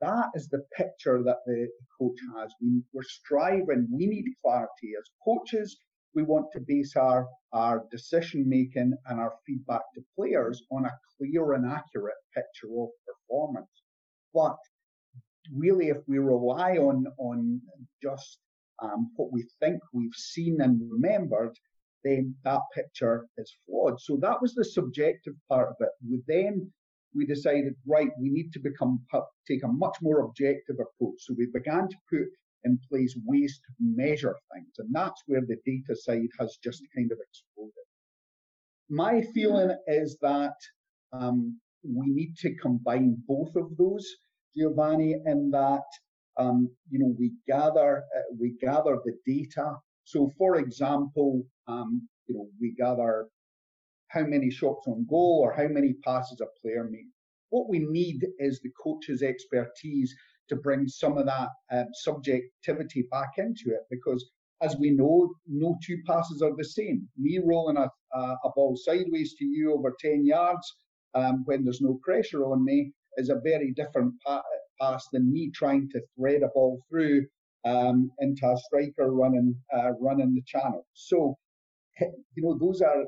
[0.01, 1.67] that is the picture that the
[1.99, 2.51] coach has.
[2.59, 4.93] We, we're striving, we need clarity.
[4.97, 5.77] As coaches,
[6.15, 10.97] we want to base our, our decision making and our feedback to players on a
[11.15, 13.69] clear and accurate picture of performance.
[14.33, 14.57] But
[15.53, 17.61] really, if we rely on, on
[18.01, 18.39] just
[18.81, 21.57] um, what we think we've seen and remembered,
[22.03, 23.99] then that picture is flawed.
[23.99, 25.89] So that was the subjective part of it.
[26.07, 26.71] We then
[27.15, 28.99] we decided, right, we need to become
[29.47, 31.15] take a much more objective approach.
[31.19, 32.27] So we began to put
[32.63, 37.11] in place ways to measure things, and that's where the data side has just kind
[37.11, 37.73] of exploded.
[38.89, 40.55] My feeling is that
[41.11, 44.07] um, we need to combine both of those,
[44.55, 45.83] Giovanni, in that
[46.37, 49.75] um, you know we gather uh, we gather the data.
[50.03, 53.27] So, for example, um, you know we gather
[54.09, 57.09] how many shots on goal or how many passes a player made.
[57.49, 60.15] What we need is the coach's expertise
[60.49, 64.29] to bring some of that uh, subjectivity back into it because
[64.61, 67.07] as we know, no two passes are the same.
[67.17, 70.75] Me rolling a, a ball sideways to you over 10 yards
[71.13, 74.41] um, when there's no pressure on me is a very different pa-
[74.79, 77.25] pass than me trying to thread a ball through
[77.65, 80.85] um, into a striker running uh, running the channel.
[80.93, 81.37] So,
[81.99, 83.03] you know, those are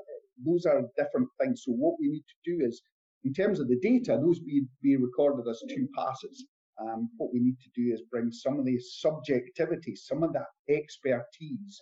[0.46, 1.64] those are different things.
[1.66, 2.82] So what we need to do is,
[3.24, 6.46] in terms of the data, those be, be recorded as two passes.
[6.82, 10.48] Um, what we need to do is bring some of the subjectivity, some of that
[10.70, 11.82] expertise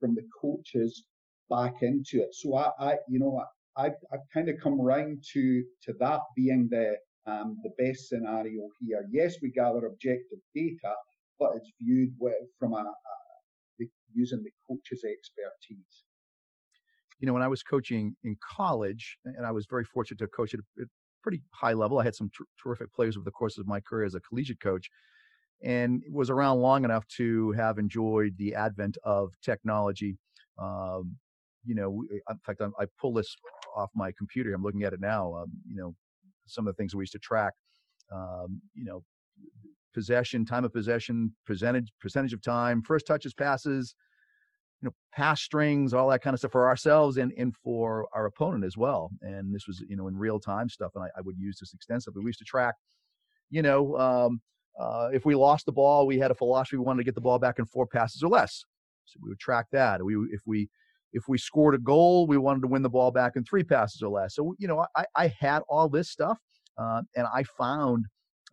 [0.00, 1.04] from the coaches
[1.50, 2.34] back into it.
[2.34, 3.44] So I, I you know,
[3.76, 8.68] I, I've kind of come around to to that being the um, the best scenario
[8.80, 9.06] here.
[9.10, 10.94] Yes, we gather objective data,
[11.38, 16.04] but it's viewed with, from a, a, using the coach's expertise
[17.20, 20.54] you know, when I was coaching in college, and I was very fortunate to coach
[20.54, 20.84] at a,
[21.22, 24.06] pretty high level, I had some ter- terrific players over the course of my career
[24.06, 24.88] as a collegiate coach,
[25.62, 30.16] and was around long enough to have enjoyed the advent of technology.
[30.58, 31.16] Um,
[31.62, 33.36] you know, in fact, I, I pull this
[33.76, 34.54] off my computer.
[34.54, 35.34] I'm looking at it now.
[35.34, 35.94] Um, you know,
[36.50, 37.52] some of the things we used to track.
[38.12, 39.02] Um, you know,
[39.94, 43.94] possession, time of possession, percentage percentage of time, first touches, passes,
[44.80, 48.26] you know, pass strings, all that kind of stuff for ourselves and, and for our
[48.26, 49.10] opponent as well.
[49.22, 50.92] And this was, you know, in real time stuff.
[50.94, 52.22] And I, I would use this extensively.
[52.22, 52.74] We used to track,
[53.50, 54.40] you know, um,
[54.78, 57.20] uh, if we lost the ball, we had a philosophy we wanted to get the
[57.20, 58.64] ball back in four passes or less.
[59.04, 60.02] So we would track that.
[60.02, 60.68] We, if we,
[61.12, 64.02] if we scored a goal, we wanted to win the ball back in three passes
[64.02, 64.34] or less.
[64.34, 66.38] So, you know, I, I had all this stuff,
[66.78, 68.06] uh, and I found,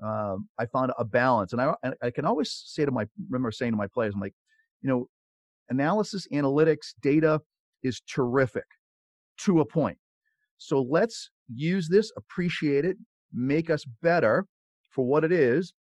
[0.04, 1.54] um, I found a balance.
[1.54, 4.36] And I, I can always say to my, remember saying to my players, I'm like,
[4.82, 5.08] you know,
[5.70, 7.42] analysis, analytics, data
[7.84, 8.66] is terrific
[9.40, 9.98] to a point.
[10.58, 12.98] So let's use this, appreciate it,
[13.32, 14.46] make us better
[14.90, 15.74] for what it is,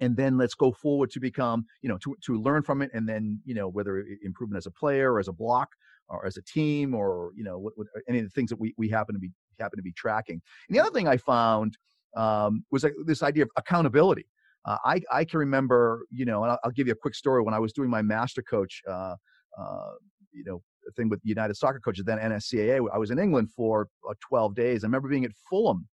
[0.00, 3.08] and then let's go forward to become, you know, to, to learn from it, and
[3.08, 5.68] then, you know, whether improvement as a player, or as a block,
[6.08, 8.74] or as a team, or you know, what, what, any of the things that we
[8.76, 10.40] we happen to be happen to be tracking.
[10.68, 11.76] And the other thing I found
[12.16, 14.26] um, was like this idea of accountability.
[14.64, 17.40] Uh, I, I can remember, you know, and I'll, I'll, give you a quick story
[17.42, 19.14] when I was doing my master coach, uh,
[19.56, 19.90] uh,
[20.32, 20.60] you know,
[20.96, 22.84] thing with United Soccer Coaches, then NSCAA.
[22.92, 24.82] I was in England for uh, 12 days.
[24.82, 25.86] I remember being at Fulham,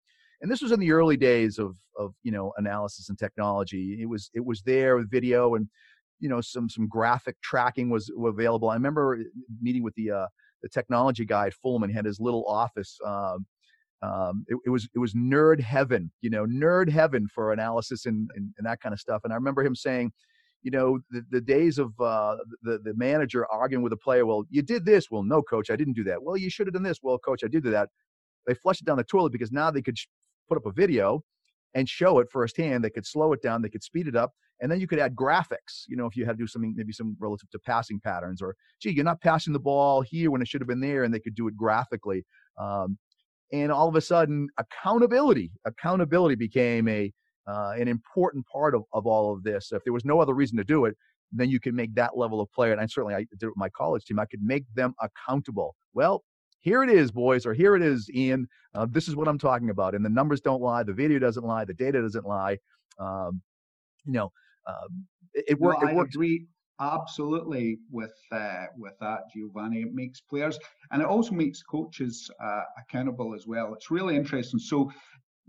[0.41, 3.99] and this was in the early days of of you know analysis and technology.
[4.01, 5.67] It was it was there with video and
[6.21, 8.69] you know some some graphic tracking was available.
[8.69, 9.19] I remember
[9.61, 10.27] meeting with the uh,
[10.61, 12.97] the technology guy at Fulham he had his little office.
[13.05, 13.45] Um,
[14.03, 18.31] um, it, it, was it was nerd heaven, you know, nerd heaven for analysis and,
[18.35, 19.21] and, and that kind of stuff.
[19.23, 20.11] And I remember him saying,
[20.63, 24.25] you know, the, the days of uh, the the manager arguing with a player.
[24.25, 25.11] Well, you did this.
[25.11, 26.21] Well, no, coach, I didn't do that.
[26.21, 26.99] Well, you should have done this.
[27.01, 27.89] Well, coach, I did do that.
[28.47, 30.07] They flushed it down the toilet because now they could sh-
[30.47, 31.23] put up a video
[31.73, 32.83] and show it firsthand.
[32.83, 33.61] They could slow it down.
[33.61, 34.31] They could speed it up.
[34.61, 36.93] And then you could add graphics, you know, if you had to do something, maybe
[36.93, 40.47] some relative to passing patterns or, gee, you're not passing the ball here when it
[40.47, 41.03] should have been there.
[41.03, 42.23] And they could do it graphically.
[42.59, 42.97] Um,
[43.51, 47.11] and all of a sudden accountability accountability became a
[47.47, 49.71] uh, an important part of, of all of this.
[49.71, 50.95] If there was no other reason to do it,
[51.31, 52.71] then you can make that level of player.
[52.71, 54.19] And I certainly I did it with my college team.
[54.19, 55.75] I could make them accountable.
[55.93, 56.23] Well,
[56.59, 58.47] here it is, boys, or here it is, Ian.
[58.75, 59.95] Uh, this is what I'm talking about.
[59.95, 62.57] And the numbers don't lie, the video doesn't lie, the data doesn't lie.
[62.99, 63.41] Um,
[64.05, 64.31] you know,
[64.67, 65.83] um, it, it, worked.
[65.83, 66.15] No, it worked.
[66.15, 66.45] agree
[66.79, 69.81] absolutely with uh, with that, Giovanni.
[69.81, 70.57] It makes players
[70.91, 73.73] and it also makes coaches uh, accountable as well.
[73.73, 74.59] It's really interesting.
[74.59, 74.91] So.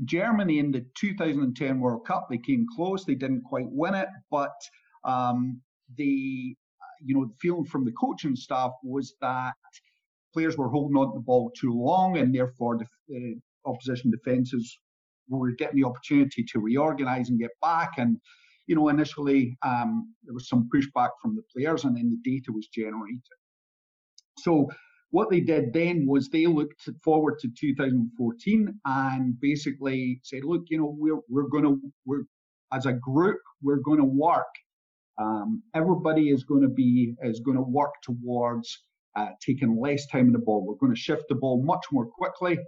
[0.05, 3.05] Germany in the 2010 World Cup, they came close.
[3.05, 4.55] They didn't quite win it, but
[5.05, 5.61] um,
[5.97, 6.57] the
[7.05, 9.55] you know the feeling from the coaching staff was that
[10.33, 13.35] players were holding on to the ball too long, and therefore the, the
[13.65, 14.79] opposition defences
[15.29, 17.93] were getting the opportunity to reorganise and get back.
[17.99, 18.19] And
[18.67, 22.53] you know, initially um, there was some pushback from the players, and then the data
[22.53, 23.21] was generated.
[24.39, 24.69] So
[25.11, 30.79] what they did then was they looked forward to 2014 and basically said, look, you
[30.79, 32.25] know, we're we're going to we're
[32.73, 34.47] as a group we're going to work.
[35.21, 38.83] Um, everybody is going to be is going to work towards
[39.17, 40.65] uh, taking less time in the ball.
[40.67, 42.59] We're going to shift the ball much more quickly.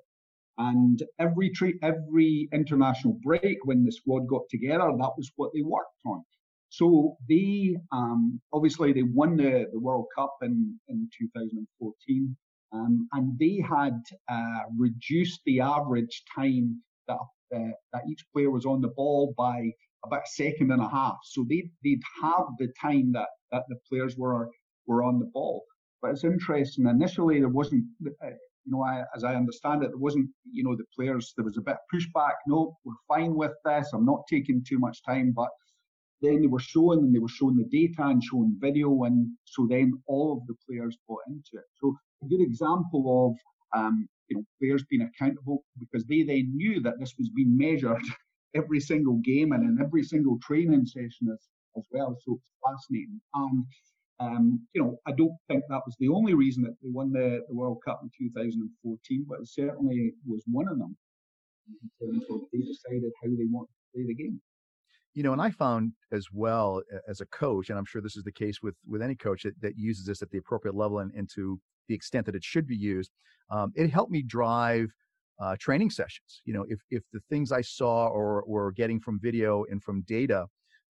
[0.58, 5.62] And every tre- every international break, when the squad got together, that was what they
[5.62, 6.24] worked on.
[6.68, 12.36] So they um, obviously they won the, the World Cup in in 2014,
[12.72, 17.18] um, and they had uh, reduced the average time that
[17.54, 19.70] uh, that each player was on the ball by
[20.04, 21.18] about a second and a half.
[21.24, 24.50] So they they'd have the time that that the players were
[24.86, 25.64] were on the ball.
[26.02, 26.86] But it's interesting.
[26.86, 27.84] Initially, there wasn't,
[28.22, 28.30] uh,
[28.64, 31.32] you know, I, as I understand it, there wasn't, you know, the players.
[31.36, 32.34] There was a bit of pushback.
[32.46, 33.90] No, we're fine with this.
[33.92, 35.32] I'm not taking too much time.
[35.34, 35.50] But
[36.22, 39.66] then they were showing, and they were showing the data and showing video, and so
[39.68, 41.64] then all of the players bought into it.
[41.80, 43.36] So a good example
[43.74, 47.56] of, um, you know, players being accountable because they then knew that this was being
[47.56, 48.02] measured
[48.54, 52.16] every single game and in every single training session as, as well.
[52.24, 53.20] So it's fascinating.
[53.34, 53.64] And
[54.20, 57.40] um, you know, I don't think that was the only reason that they won the,
[57.48, 60.96] the World Cup in 2014, but it certainly was one of them
[62.00, 64.40] they decided how they want to play the game.
[65.14, 68.24] You know, and I found as well as a coach, and I'm sure this is
[68.24, 71.12] the case with with any coach that, that uses this at the appropriate level and,
[71.14, 73.10] and to the extent that it should be used,
[73.50, 74.88] um, it helped me drive
[75.40, 76.42] uh, training sessions.
[76.44, 80.02] You know, if if the things I saw or were getting from video and from
[80.02, 80.46] data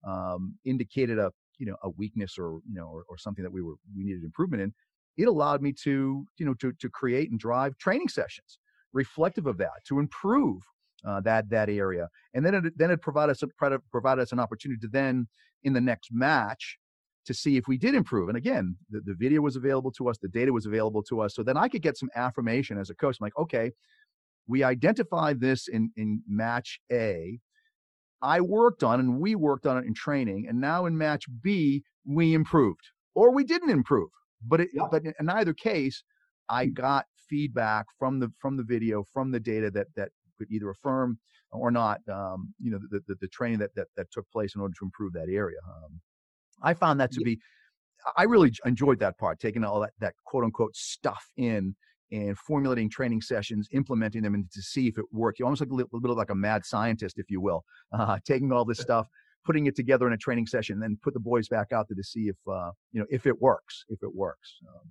[0.06, 3.62] um, indicated a you know a weakness or you know or, or something that we
[3.62, 4.72] were we needed improvement in
[5.16, 8.58] it allowed me to you know to, to create and drive training sessions
[8.92, 10.62] reflective of that to improve
[11.06, 12.08] uh, that that area.
[12.32, 15.28] And then it then it provided us a, provide us an opportunity to then
[15.62, 16.78] in the next match
[17.26, 18.28] to see if we did improve.
[18.28, 21.34] And again the, the video was available to us the data was available to us
[21.34, 23.72] so then i could get some affirmation as a coach I'm like okay
[24.46, 27.38] we identified this in in match a
[28.22, 30.46] I worked on and we worked on it in training.
[30.48, 34.10] And now in match B, we improved or we didn't improve.
[34.46, 34.86] But it, yeah.
[34.90, 36.02] but in either case,
[36.48, 36.74] I mm.
[36.74, 41.18] got feedback from the from the video, from the data that that could either affirm
[41.50, 44.60] or not, um, you know, the, the, the training that, that that took place in
[44.60, 45.58] order to improve that area.
[45.66, 46.00] Um,
[46.62, 47.36] I found that to yeah.
[47.36, 47.40] be,
[48.16, 51.76] I really enjoyed that part, taking all that that quote unquote stuff in
[52.14, 55.38] and formulating training sessions, implementing them, and to see if it worked.
[55.38, 58.52] You almost like a little, bit like a mad scientist, if you will, uh, taking
[58.52, 59.06] all this stuff,
[59.44, 61.96] putting it together in a training session, and then put the boys back out there
[61.96, 64.58] to see if uh, you know if it works, if it works.
[64.68, 64.90] Um,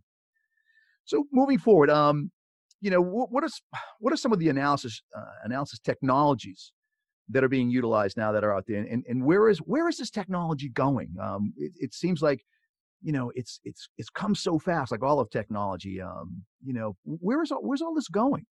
[1.06, 2.32] so moving forward, um,
[2.82, 3.62] you know, what, what is
[4.00, 6.72] what are some of the analysis uh, analysis technologies
[7.30, 9.98] that are being utilized now that are out there, and, and where is where is
[9.98, 11.16] this technology going?
[11.22, 12.44] Um, it, it seems like
[13.04, 16.96] you know it's it's it's come so fast like all of technology um you know
[17.04, 18.46] where is all where's all this going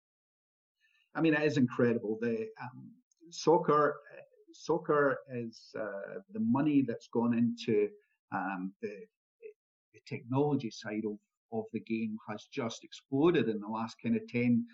[1.15, 2.91] i mean it is incredible the um,
[3.31, 3.97] soccer
[4.53, 7.89] soccer is uh, the money that's gone into
[8.33, 8.93] um, the,
[9.93, 11.17] the technology side of,
[11.53, 14.65] of the game has just exploded in the last kind of 10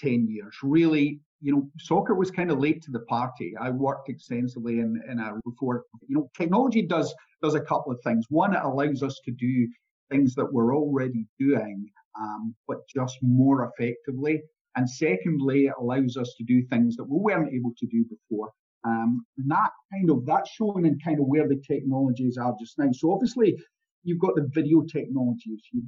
[0.00, 0.56] 10 years.
[0.62, 3.54] Really, you know, soccer was kind of late to the party.
[3.60, 7.14] I worked extensively in, in a before, you know, technology does
[7.44, 8.24] does a couple of things.
[8.30, 9.68] One, it allows us to do
[10.10, 11.86] things that we're already doing,
[12.18, 14.40] um, but just more effectively.
[14.76, 18.50] And secondly, it allows us to do things that we weren't able to do before.
[18.84, 22.78] Um, and that kind of that's showing in kind of where the technologies are just
[22.78, 22.90] now.
[22.92, 23.56] So obviously,
[24.02, 25.62] you've got the video technologies.
[25.72, 25.82] You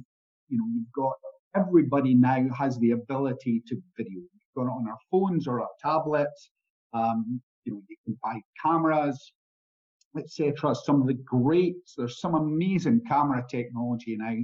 [0.49, 1.13] you know, you've got
[1.55, 4.19] everybody now has the ability to video.
[4.19, 6.49] We've got it on our phones or our tablets.
[6.93, 9.33] Um, you know, you can buy cameras,
[10.17, 10.75] etc.
[10.75, 14.37] Some of the great, there's some amazing camera technology now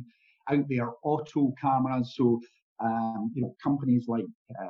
[0.52, 2.14] out there, auto cameras.
[2.16, 2.42] So,
[2.84, 4.26] um, you know, companies like
[4.60, 4.68] uh,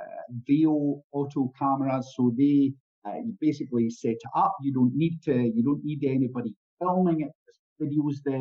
[0.48, 2.14] Veo auto cameras.
[2.16, 2.74] So they
[3.06, 4.56] Uh, you basically set it up.
[4.62, 5.36] You don't need to.
[5.56, 7.32] You don't need anybody filming it.
[7.82, 8.40] videos the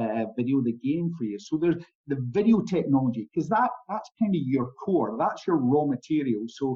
[0.00, 1.38] uh, video the game for you.
[1.38, 5.16] So there's the video technology because that that's kind of your core.
[5.18, 6.44] That's your raw material.
[6.46, 6.66] So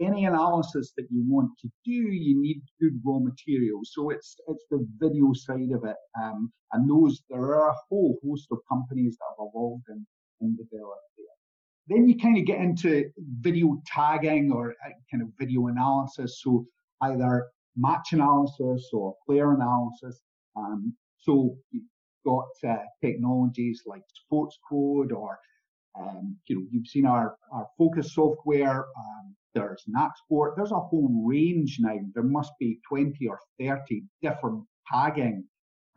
[0.00, 3.90] any analysis that you want to do, you need good raw materials.
[3.94, 8.18] So it's it's the video side of it, um, and those there are a whole
[8.24, 10.06] host of companies that have evolved and,
[10.40, 11.26] and developed there.
[11.88, 16.40] Then you kind of get into video tagging or uh, kind of video analysis.
[16.42, 16.66] So
[17.02, 17.46] either
[17.76, 20.20] match analysis or player analysis.
[20.56, 21.84] Um, so you've
[22.26, 25.38] got uh, technologies like Sports Code or
[25.98, 28.86] um, you know, you've seen our, our focus software.
[28.96, 30.56] Um, there's Nacsport.
[30.56, 31.96] There's a whole range now.
[32.14, 35.44] There must be 20 or 30 different tagging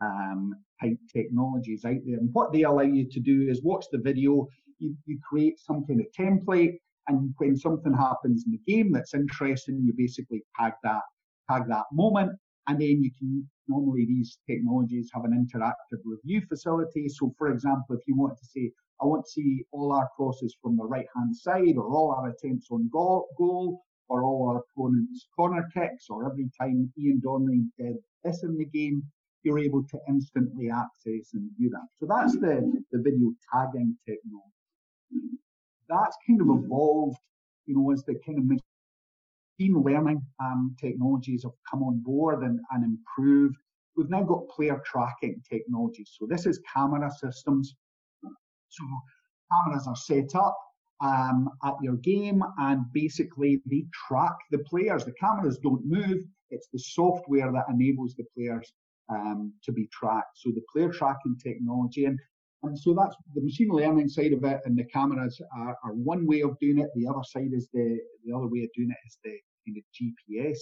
[0.00, 2.18] um, type technologies out there.
[2.18, 4.48] And what they allow you to do is watch the video.
[4.78, 6.78] You, you create some kind of template,
[7.08, 11.02] and when something happens in the game that's interesting, you basically tag that
[11.50, 12.32] tag that moment,
[12.68, 17.08] and then you can normally these technologies have an interactive review facility.
[17.08, 18.72] So, for example, if you want to say
[19.02, 22.28] I want to see all our crosses from the right hand side, or all our
[22.30, 27.64] attempts on goal, goal or all our opponents' corner kicks, or every time Ian Donnelly
[27.78, 29.02] did this in the game,
[29.42, 31.86] you're able to instantly access and view that.
[31.98, 35.38] So that's the, the video tagging technology.
[35.88, 37.18] That's kind of evolved,
[37.66, 42.60] you know, as the kind of machine learning um, technologies have come on board and,
[42.70, 43.56] and improved.
[43.96, 46.14] We've now got player tracking technologies.
[46.18, 47.74] So this is camera systems
[48.72, 48.84] so
[49.52, 50.56] cameras are set up
[51.02, 55.04] um, at your game and basically they track the players.
[55.04, 56.22] The cameras don't move.
[56.50, 58.72] It's the software that enables the players
[59.08, 60.38] um, to be tracked.
[60.38, 62.18] So the player tracking technology and
[62.64, 66.24] and so that's the machine learning side of it, and the cameras are, are, one
[66.28, 66.90] way of doing it.
[66.94, 69.84] The other side is the the other way of doing it is the kind of
[69.92, 70.58] GPS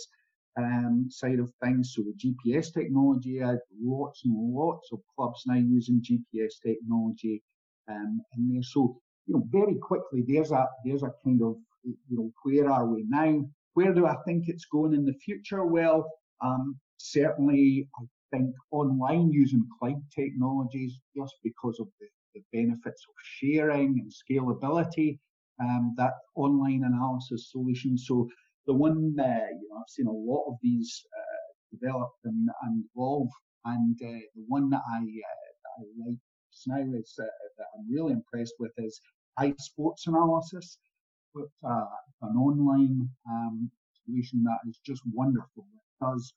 [0.56, 1.92] um, side of things.
[1.94, 7.42] So the GPS technology, uh, lots and lots of clubs now using GPS technology
[7.90, 8.62] um, in there.
[8.62, 12.86] So, you know, very quickly, there's a there's a kind of you know where are
[12.86, 13.44] we now?
[13.74, 15.64] Where do I think it's going in the future?
[15.64, 16.10] Well,
[16.42, 23.14] um, certainly, I think online using cloud technologies just because of the, the benefits of
[23.22, 25.18] sharing and scalability.
[25.60, 27.98] Um, that online analysis solution.
[27.98, 28.28] So
[28.66, 32.84] the one uh, you know I've seen a lot of these uh, develop and, and
[32.94, 33.28] evolve,
[33.64, 36.18] and uh, the one that I, uh, that I like
[36.68, 37.24] uh,
[37.58, 39.00] that I'm really impressed with is
[39.38, 40.78] iSports analysis,
[41.34, 41.86] with uh,
[42.22, 43.70] an online um,
[44.04, 45.64] solution that is just wonderful.
[45.74, 46.34] It does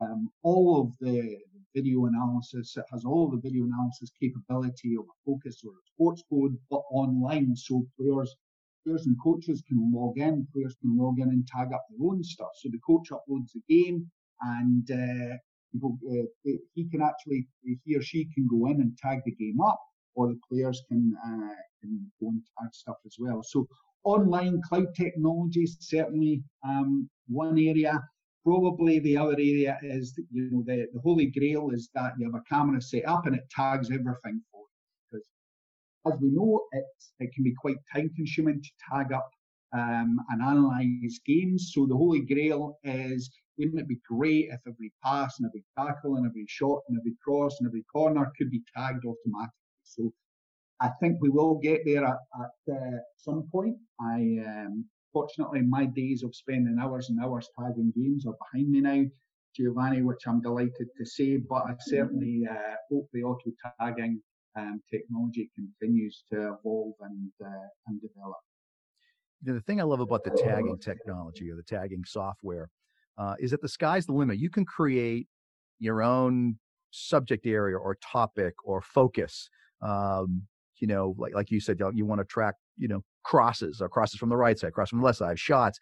[0.00, 1.38] um, all of the
[1.74, 2.76] video analysis.
[2.76, 7.54] It has all the video analysis capability of a focus or a Sportscode, but online,
[7.54, 8.34] so players
[8.84, 10.46] players and coaches can log in.
[10.54, 12.48] Players can log in and tag up their own stuff.
[12.54, 14.10] So the coach uploads the game,
[14.40, 15.36] and uh,
[15.76, 17.46] uh, he can actually,
[17.84, 19.80] he or she can go in and tag the game up,
[20.14, 23.42] or the players can, uh, can go and tag stuff as well.
[23.42, 23.66] So
[24.04, 28.02] online cloud technologies certainly um, one area.
[28.44, 32.40] Probably the other area is, you know, the, the holy grail is that you have
[32.40, 35.12] a camera set up and it tags everything for you.
[35.12, 35.26] Because
[36.06, 36.84] as we know, it,
[37.18, 39.30] it can be quite time consuming to tag up
[39.74, 41.72] um, and analyze games.
[41.74, 43.30] So the holy grail is
[43.60, 47.14] wouldn't it be great if every pass and every tackle and every shot and every
[47.22, 49.54] cross and every corner could be tagged automatically?
[49.82, 50.12] So
[50.80, 53.76] I think we will get there at, at uh, some point.
[54.00, 58.80] I um, fortunately my days of spending hours and hours tagging games are behind me
[58.80, 59.04] now,
[59.54, 61.36] Giovanni, which I'm delighted to say.
[61.36, 64.22] But I certainly uh, hope the auto tagging
[64.56, 68.38] um, technology continues to evolve and uh, and develop.
[69.42, 72.70] the thing I love about the tagging technology or the tagging software
[73.20, 74.38] uh, is that the sky's the limit.
[74.38, 75.28] You can create
[75.78, 76.56] your own
[76.90, 79.50] subject area or topic or focus.
[79.82, 80.42] Um,
[80.80, 84.18] you know, like like you said, you want to track, you know, crosses or crosses
[84.18, 85.78] from the right side, crosses from the left side, shots,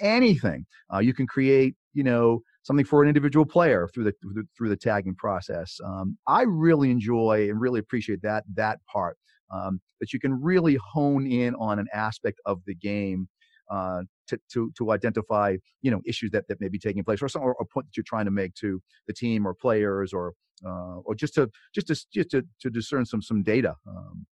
[0.00, 0.64] anything.
[0.92, 4.44] Uh, you can create, you know, something for an individual player through the through the,
[4.56, 5.78] through the tagging process.
[5.84, 9.18] Um, I really enjoy and really appreciate that that part.
[9.50, 13.28] Um, that you can really hone in on an aspect of the game
[13.70, 17.28] uh, to, to, to identify you know issues that, that may be taking place or
[17.28, 20.34] some or a point that you're trying to make to the team or players or
[20.66, 23.74] uh, or just to just to just to, to discern some some data.
[23.86, 24.26] Um,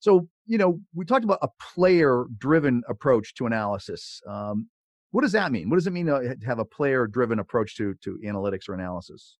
[0.00, 4.20] so you know we talked about a player driven approach to analysis.
[4.26, 4.68] Um,
[5.10, 5.68] what does that mean?
[5.68, 9.36] What does it mean to have a player driven approach to to analytics or analysis?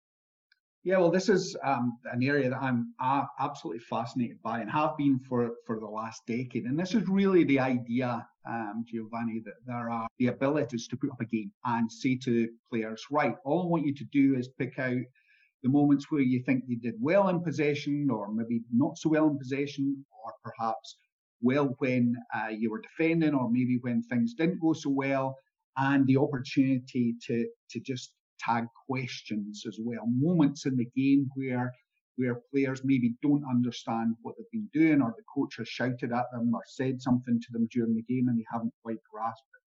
[0.84, 2.92] Yeah, well, this is um, an area that I'm
[3.38, 6.64] absolutely fascinated by and have been for, for the last decade.
[6.64, 11.10] And this is really the idea um, Giovanni, that there are the abilities to put
[11.10, 14.48] up a game and say to players, right, all I want you to do is
[14.58, 15.00] pick out
[15.62, 19.28] the moments where you think you did well in possession or maybe not so well
[19.28, 20.96] in possession or perhaps
[21.40, 25.36] well when uh, you were defending or maybe when things didn't go so well
[25.78, 30.02] and the opportunity to to just tag questions as well.
[30.06, 31.72] Moments in the game where
[32.16, 36.26] where players maybe don't understand what they've been doing or the coach has shouted at
[36.32, 39.62] them or said something to them during the game and they haven't quite grasped it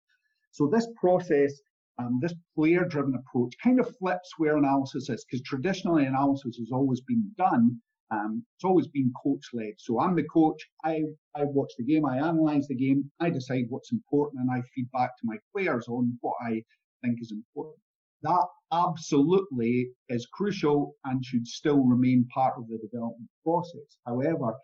[0.50, 1.52] so this process
[1.98, 6.70] um, this player driven approach kind of flips where analysis is because traditionally analysis has
[6.72, 7.80] always been done
[8.10, 9.74] um, it's always been coach led.
[9.78, 10.62] So I'm the coach.
[10.84, 11.02] I,
[11.34, 12.04] I watch the game.
[12.04, 13.10] I analyze the game.
[13.20, 16.62] I decide what's important and I feed back to my players on what I
[17.02, 17.83] think is important.
[18.24, 23.98] That absolutely is crucial and should still remain part of the development process.
[24.06, 24.54] However,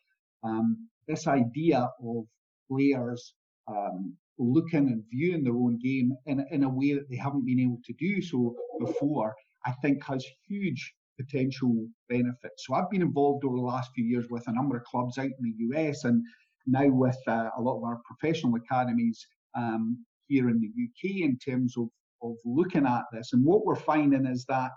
[0.43, 2.25] um, this idea of
[2.71, 3.35] players
[3.69, 7.61] um, looking and viewing their own game in, in a way that they haven't been
[7.61, 9.37] able to do so before,
[9.67, 12.65] I think has huge potential benefits.
[12.67, 15.27] So I've been involved over the last few years with a number of clubs out
[15.27, 16.25] in the US and
[16.67, 21.37] now with uh, a lot of our professional academies um, here in the UK in
[21.39, 21.89] terms of,
[22.23, 23.33] of looking at this.
[23.33, 24.71] And what we're finding is that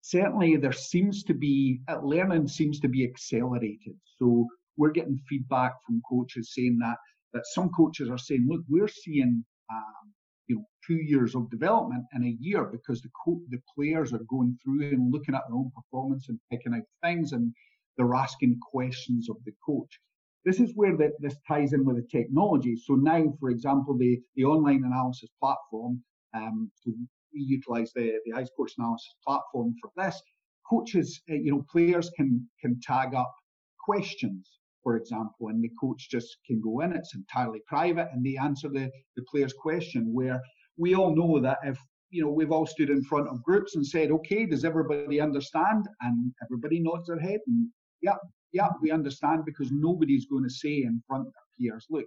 [0.00, 3.96] certainly there seems to be, learning seems to be accelerated.
[4.18, 6.96] So we're getting feedback from coaches saying that,
[7.32, 10.12] that some coaches are saying, look, we're seeing um,
[10.46, 14.24] you know two years of development in a year because the co- the players are
[14.28, 17.52] going through and looking at their own performance and picking out things and
[17.96, 20.00] they're asking questions of the coach.
[20.44, 22.76] This is where the, this ties in with the technology.
[22.76, 26.02] So now, for example, the, the online analysis platform,
[26.34, 30.20] um, we utilize the, the iSports analysis platform for this.
[30.68, 33.32] Coaches, uh, you know, players can can tag up
[33.78, 36.92] questions for example, and the coach just can go in.
[36.92, 40.12] It's entirely private, and they answer the, the player's question.
[40.12, 40.40] Where
[40.76, 41.78] we all know that if
[42.10, 45.88] you know we've all stood in front of groups and said, "Okay, does everybody understand?"
[46.02, 47.68] and everybody nods their head, and
[48.02, 48.16] yeah,
[48.54, 52.06] yeah, we understand because nobody's going to say in front of their peers, "Look,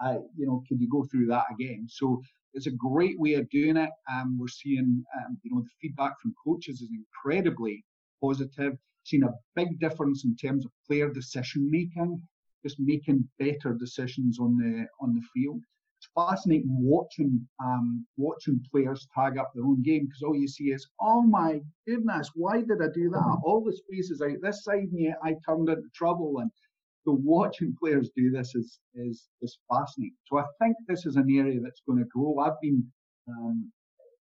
[0.00, 2.22] I, you know, can you go through that again?" So
[2.54, 3.90] it's a great way of doing it.
[4.10, 7.84] Um, we're seeing, um, you know, the feedback from coaches is incredibly
[8.22, 12.20] positive seen a big difference in terms of player decision making,
[12.62, 15.62] just making better decisions on the on the field.
[16.14, 20.86] Fascinating watching um, watching players tag up their own game because all you see is,
[21.00, 23.38] oh my goodness, why did I do that?
[23.44, 26.38] All the space is out this side, and yet I turned into trouble.
[26.40, 26.50] And
[27.04, 30.16] so watching players do this is is is fascinating.
[30.24, 32.38] So I think this is an area that's going to grow.
[32.38, 32.84] I've been
[33.28, 33.72] um,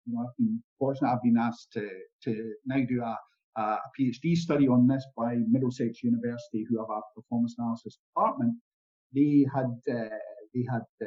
[0.06, 1.10] you know, I've been fortunate.
[1.10, 1.88] I've been asked to
[2.24, 3.16] to now do a
[3.56, 8.54] uh, a PhD study on this by Middlesex University, who have a performance analysis department.
[9.14, 10.18] They had uh,
[10.54, 11.06] they had uh,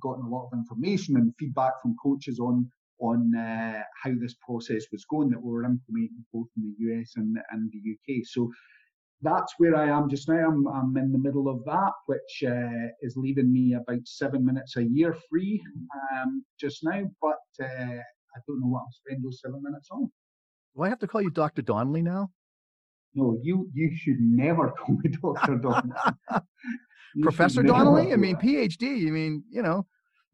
[0.00, 2.70] gotten a lot of information and feedback from coaches on
[3.00, 7.14] on uh, how this process was going that we were implementing both in the US
[7.16, 8.24] and, and the UK.
[8.24, 8.48] So
[9.22, 10.48] that's where I am just now.
[10.48, 14.76] I'm, I'm in the middle of that, which uh, is leaving me about seven minutes
[14.76, 15.60] a year free
[16.14, 17.02] um, just now.
[17.20, 20.10] But uh, I don't know what I'll spend those seven minutes on.
[20.76, 21.62] Do I have to call you Dr.
[21.62, 22.30] Donnelly now?
[23.14, 25.56] No, you you should never call me Dr.
[25.62, 25.92] Donnelly.
[27.20, 28.12] Professor Donnelly?
[28.12, 29.06] I mean, PhD.
[29.06, 29.86] I mean, you know,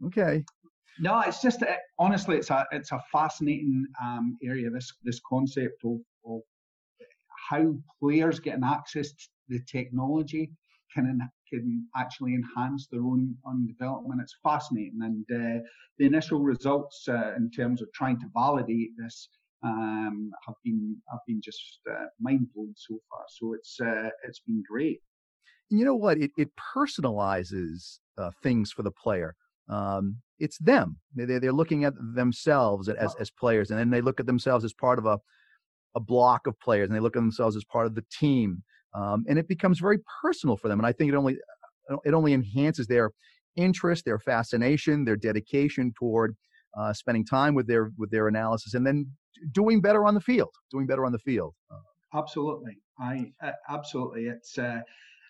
[0.06, 0.44] okay.
[1.00, 4.70] No, it's just uh, honestly, it's a it's a fascinating um, area.
[4.70, 6.40] This this concept of, of
[7.48, 10.50] how players getting access to the technology
[10.94, 11.20] can
[11.50, 14.20] can actually enhance their own, own development.
[14.20, 15.62] It's fascinating, and uh,
[15.98, 19.28] the initial results uh, in terms of trying to validate this
[19.62, 23.24] um, have been have been just uh, mind blowing so far.
[23.28, 25.00] So it's uh, it's been great.
[25.70, 26.18] You know what?
[26.18, 29.34] It it personalizes uh, things for the player.
[29.68, 30.96] Um, it's them.
[31.14, 34.72] They they're looking at themselves as as players, and then they look at themselves as
[34.72, 35.18] part of a
[35.94, 38.62] a block of players, and they look at themselves as part of the team.
[38.94, 40.78] Um, and it becomes very personal for them.
[40.78, 41.36] And I think it only
[42.04, 43.10] it only enhances their
[43.56, 46.36] interest, their fascination, their dedication toward
[46.76, 49.10] uh, spending time with their with their analysis, and then
[49.52, 51.54] doing better on the field, doing better on the field.
[52.14, 54.26] Absolutely, I uh, absolutely.
[54.26, 54.80] It's uh,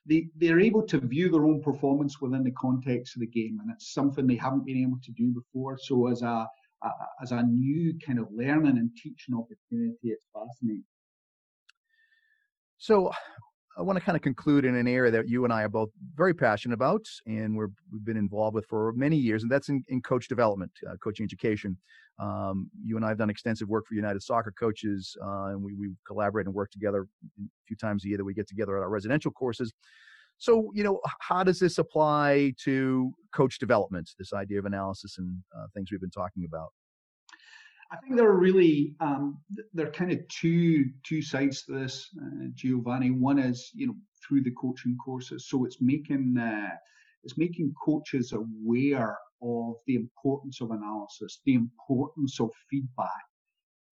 [0.09, 3.71] they they're able to view their own performance within the context of the game, and
[3.71, 5.79] it's something they haven't been able to do before.
[5.79, 6.47] So as a,
[6.83, 6.91] a
[7.23, 10.85] as a new kind of learning and teaching opportunity, it's fascinating.
[12.79, 13.11] So
[13.79, 15.91] I want to kind of conclude in an area that you and I are both
[16.17, 19.85] very passionate about, and we have been involved with for many years, and that's in,
[19.87, 21.77] in coach development, uh, coaching education.
[22.19, 25.75] Um, you and I have done extensive work for United Soccer Coaches, uh, and we,
[25.75, 27.07] we collaborate and work together
[27.39, 29.73] a few times a year that we get together at our residential courses.
[30.39, 35.39] So, you know, how does this apply to coach development, this idea of analysis and
[35.57, 36.71] uh, things we've been talking about?
[37.91, 39.39] I think there are really um,
[39.73, 43.11] there are kind of two two sides to this, uh, Giovanni.
[43.11, 46.75] One is you know through the coaching courses, so it's making uh,
[47.25, 53.25] it's making coaches aware of the importance of analysis, the importance of feedback,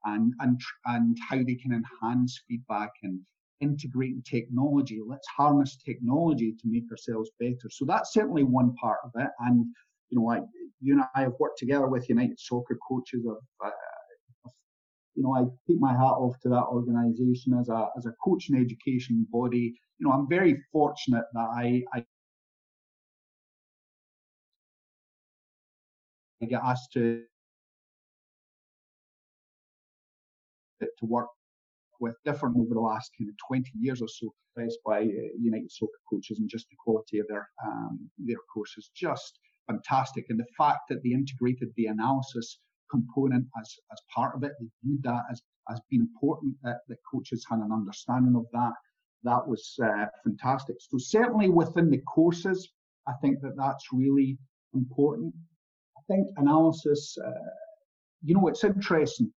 [0.04, 3.22] and and and how they can enhance feedback and
[3.62, 5.00] integrating technology.
[5.06, 7.70] Let's harness technology to make ourselves better.
[7.70, 9.30] So that's certainly one part of it.
[9.40, 9.66] And
[10.10, 10.42] you know, I,
[10.82, 13.26] you and I have worked together with United Soccer Coaches.
[13.26, 13.72] Of, uh,
[15.16, 18.58] you know, I take my hat off to that organisation as a as a coaching
[18.58, 19.74] education body.
[19.98, 22.06] You know, I'm very fortunate that I, I
[26.42, 27.24] I get asked to
[30.82, 31.28] to work
[32.00, 35.72] with different over the last kind of 20 years or so, impressed by uh, United
[35.72, 40.26] Soccer coaches and just the quality of their um, their courses, just fantastic.
[40.30, 42.60] And the fact that they integrated the analysis
[42.90, 46.98] component as as part of it, they viewed that as as being important that the
[47.12, 48.74] coaches had an understanding of that.
[49.24, 50.76] That was uh, fantastic.
[50.80, 52.70] So certainly within the courses,
[53.08, 54.38] I think that that's really
[54.76, 55.34] important.
[55.98, 57.32] I think analysis, uh,
[58.24, 59.34] you know, it's interesting.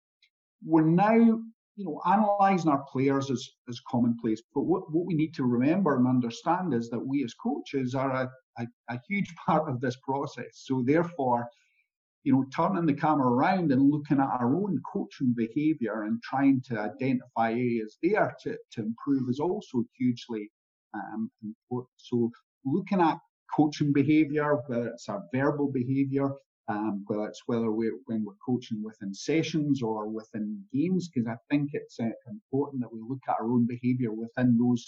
[0.65, 1.41] We're now
[1.77, 4.43] you know, analysing our players is, is commonplace.
[4.55, 8.11] But what, what we need to remember and understand is that we as coaches are
[8.11, 10.63] a, a, a huge part of this process.
[10.65, 11.49] So therefore,
[12.25, 16.61] you know, turning the camera around and looking at our own coaching behaviour and trying
[16.69, 20.51] to identify areas there to, to improve is also hugely
[20.93, 21.93] um, important.
[21.99, 22.31] So
[22.65, 23.19] looking at
[23.55, 26.31] coaching behaviour, whether it's our verbal behaviour,
[26.69, 31.37] um, whether it's whether we're when we're coaching within sessions or within games, because I
[31.49, 34.85] think it's uh, important that we look at our own behaviour within those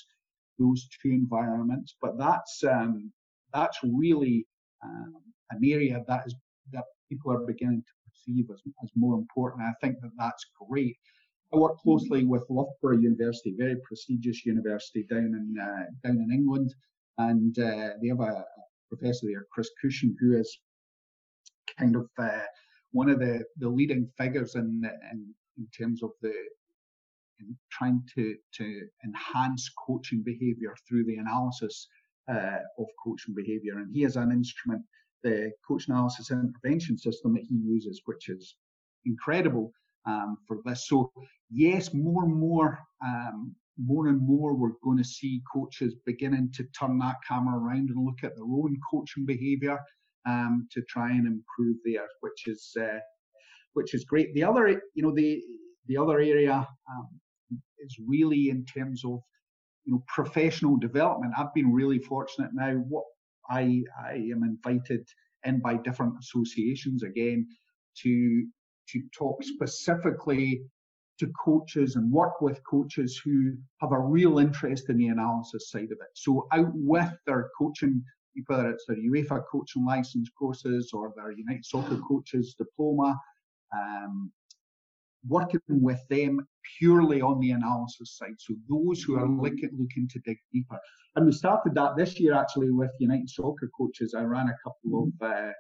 [0.59, 1.95] those two environments.
[2.03, 3.13] But that's um,
[3.53, 4.47] that's really
[4.85, 5.15] um,
[5.51, 6.35] an area that is
[6.73, 9.63] that people are beginning to perceive as, as more important.
[9.63, 10.97] I think that that's great.
[11.53, 16.75] I work closely with Loughborough University, very prestigious university down in uh, down in England,
[17.17, 18.45] and uh, they have a,
[18.89, 20.59] professor there, Chris Cushion, who is
[21.79, 22.41] kind of uh,
[22.93, 24.83] one of the, the leading figures in,
[25.13, 26.33] in, in terms of the
[27.41, 31.87] in trying to, to enhance coaching behavior through the analysis
[32.31, 33.79] uh, of coaching behavior.
[33.79, 34.83] And he has an instrument,
[35.23, 38.57] the coach analysis and intervention system that he uses, which is
[39.07, 39.73] incredible
[40.07, 40.89] um, for this.
[40.89, 41.13] So
[41.51, 46.65] yes, more and more, um, more and more, we're going to see coaches beginning to
[46.79, 49.79] turn that camera around and look at their own coaching behavior
[50.27, 52.99] um, to try and improve there, which is uh,
[53.75, 54.35] which is great.
[54.35, 55.43] The other, you know, the
[55.87, 57.09] the other area um,
[57.79, 59.21] is really in terms of
[59.89, 61.33] you know professional development.
[61.37, 62.73] I've been really fortunate now.
[62.75, 63.05] What
[63.49, 65.09] I I am invited
[65.45, 67.49] in by different associations again
[68.03, 68.47] to
[68.91, 70.63] to talk specifically
[71.19, 75.91] to coaches and work with coaches who have a real interest in the analysis side
[75.91, 76.13] of it.
[76.15, 78.05] So out with their coaching
[78.47, 83.19] whether it's their UEFA coaching license courses or their United Soccer coaches diploma,
[83.77, 84.31] um,
[85.27, 86.47] working with them
[86.79, 88.35] purely on the analysis side.
[88.39, 90.79] So those who are looking, looking to dig deeper.
[91.17, 94.15] And we started that this year actually with United Soccer coaches.
[94.17, 95.53] I ran a couple of uh,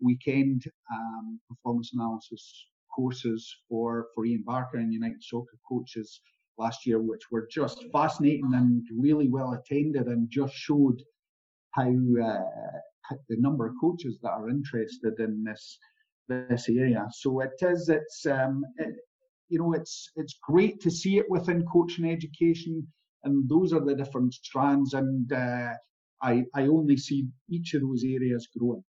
[0.00, 6.20] weekend um, performance analysis courses for, for Ian Barker and United Soccer coaches
[6.58, 11.02] last year, which were just fascinating and really well attended and just showed
[11.72, 15.78] how uh, the number of coaches that are interested in this
[16.28, 17.06] this area.
[17.12, 17.88] So it is.
[17.88, 18.94] It's um, it,
[19.48, 22.86] you know it's it's great to see it within coaching education,
[23.24, 24.94] and those are the different strands.
[24.94, 25.72] And uh,
[26.22, 28.84] I I only see each of those areas growing.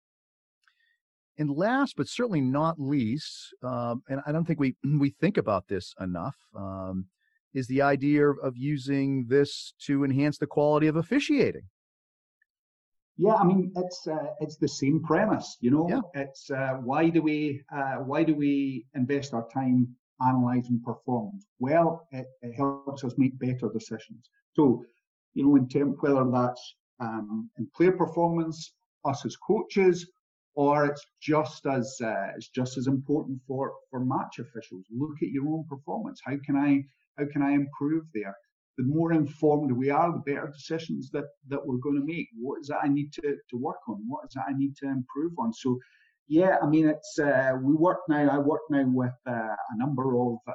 [1.39, 5.68] And last but certainly not least, um, and I don't think we we think about
[5.68, 7.07] this enough, um,
[7.53, 11.68] is the idea of using this to enhance the quality of officiating.
[13.19, 15.87] Yeah, I mean it's uh, it's the same premise, you know.
[15.89, 16.23] Yeah.
[16.23, 19.89] It's uh, why do we uh, why do we invest our time
[20.21, 21.47] analysing performance?
[21.59, 24.29] Well, it, it, helps us make better decisions.
[24.55, 24.85] So,
[25.35, 28.73] you know, in terms whether that's um, in player performance,
[29.05, 30.11] us as coaches,
[30.55, 34.85] or it's just as uh, it's just as important for for match officials.
[34.91, 36.21] Look at your own performance.
[36.25, 36.85] How can I
[37.19, 38.37] how can I improve there?
[38.79, 42.29] The more informed we are, the better decisions that, that we're going to make.
[42.39, 44.05] What is that I need to, to work on?
[44.07, 45.53] What is that I need to improve on?
[45.53, 45.79] So,
[46.29, 48.29] yeah, I mean, it's uh, we work now.
[48.29, 49.33] I work now with uh,
[49.72, 50.53] a number of uh,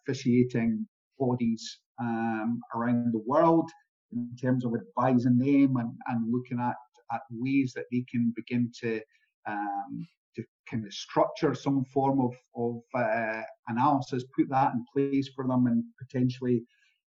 [0.00, 0.86] officiating
[1.18, 3.70] bodies um, around the world.
[4.12, 6.76] in terms of advising them and, and looking at,
[7.12, 9.00] at ways that they can begin to
[9.46, 10.06] um,
[10.36, 15.46] to kind of structure some form of, of uh, analysis, put that in place for
[15.46, 16.62] them, and potentially,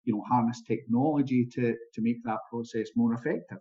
[0.06, 3.60] you know, harness technology to to make that process more effective.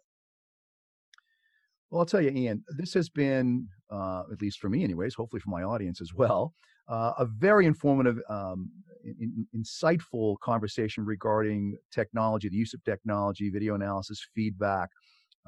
[1.91, 5.39] Well, I'll tell you, Ian, this has been, uh, at least for me, anyways, hopefully
[5.39, 6.53] for my audience as well,
[6.89, 8.69] uh, a very informative, um,
[9.05, 14.91] in, insightful conversation regarding technology, the use of technology, video analysis, feedback,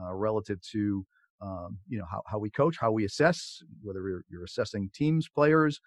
[0.01, 1.05] uh, relative to
[1.40, 5.28] um, you know how, how we coach, how we assess, whether you're, you're assessing teams,
[5.28, 5.80] players,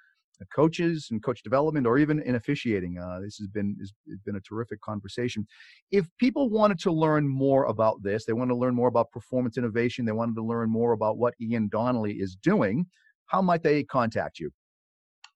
[0.48, 2.98] coaches, and coach development, or even in officiating.
[2.98, 3.92] Uh, this has been has
[4.26, 5.48] been a terrific conversation.
[5.92, 9.58] If people wanted to learn more about this, they wanted to learn more about performance
[9.58, 12.86] innovation, they wanted to learn more about what Ian Donnelly is doing.
[13.26, 14.52] How might they contact you?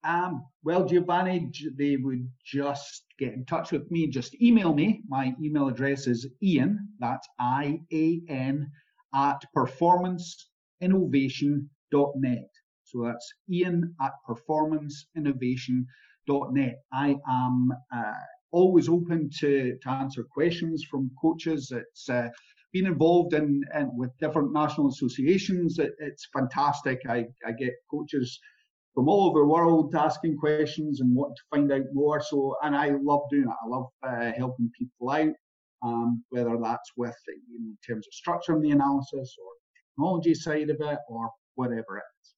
[0.05, 4.07] Um, well, Giovanni, they would just get in touch with me.
[4.07, 5.01] Just email me.
[5.07, 8.69] My email address is Ian, that's I A N,
[9.15, 12.49] at performanceinnovation.net.
[12.93, 16.75] So that's Ian at performanceinnovation.net.
[16.93, 18.13] I am uh,
[18.51, 21.69] always open to, to answer questions from coaches.
[21.71, 22.29] It's uh,
[22.71, 25.79] been involved in, in, with different national associations.
[25.79, 27.01] It, it's fantastic.
[27.09, 28.39] I, I get coaches
[28.93, 32.21] from all over the world asking questions and wanting to find out more.
[32.21, 33.49] So, and I love doing it.
[33.49, 35.33] I love uh, helping people out,
[35.83, 39.51] um, whether that's with in terms of structuring the analysis or
[39.95, 42.32] technology side of it or whatever it is.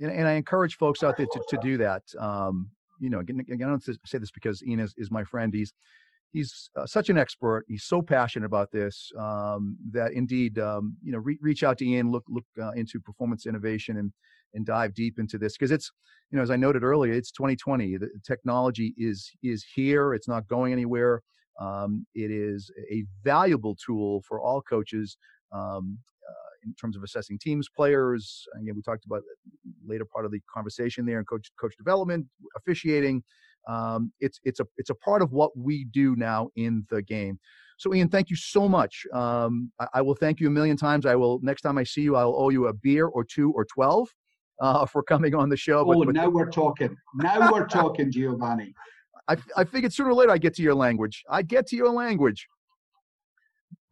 [0.00, 2.02] And, and I encourage folks out there to, to do that.
[2.18, 2.70] Um,
[3.00, 5.52] you know, again, again, I don't say this because Ian is, is my friend.
[5.52, 5.72] He's
[6.32, 7.64] he's uh, such an expert.
[7.68, 11.86] He's so passionate about this um, that indeed, um, you know, re- reach out to
[11.86, 14.12] Ian, look look uh, into performance innovation and
[14.54, 15.90] and dive deep into this because it's
[16.30, 17.98] you know as I noted earlier, it's 2020.
[17.98, 20.14] The technology is is here.
[20.14, 21.22] It's not going anywhere.
[21.60, 25.16] Um, it is a valuable tool for all coaches
[25.52, 25.98] um,
[26.66, 28.44] in terms of assessing teams, players.
[28.60, 29.22] Again, we talked about
[29.86, 33.22] later part of the conversation there, and coach coach development, officiating.
[33.68, 37.38] Um, it's it's a it's a part of what we do now in the game.
[37.78, 39.04] So, Ian, thank you so much.
[39.12, 41.04] Um, I, I, will thank you a million times.
[41.04, 43.64] I will next time I see you, I'll owe you a beer or two or
[43.64, 44.08] twelve
[44.60, 45.80] uh, for coming on the show.
[45.80, 46.96] Oh, but, but now we're talking.
[47.14, 48.74] Now we're talking, Giovanni.
[49.28, 51.24] I, I figured sooner or later I get to your language.
[51.28, 52.46] I get to your language.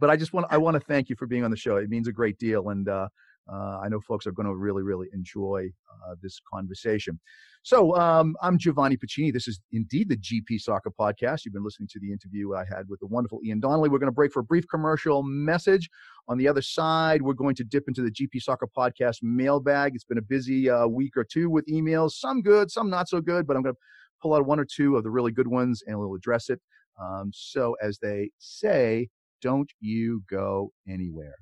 [0.01, 1.77] But I just want I want to thank you for being on the show.
[1.77, 3.09] It means a great deal, and uh,
[3.53, 7.19] uh, I know folks are going to really really enjoy uh, this conversation.
[7.63, 9.33] So um, I'm Giovanni Pacini.
[9.33, 11.45] This is indeed the GP Soccer Podcast.
[11.45, 13.89] You've been listening to the interview I had with the wonderful Ian Donnelly.
[13.89, 15.89] We're going to break for a brief commercial message.
[16.29, 19.95] On the other side, we're going to dip into the GP Soccer Podcast mailbag.
[19.95, 23.23] It's been a busy uh, week or two with emails, some good, some not so
[23.23, 23.81] good, but I'm going to
[24.21, 26.61] pull out one or two of the really good ones and we'll address it.
[27.03, 29.09] Um, so, as they say,
[29.45, 31.35] don't you go anywhere.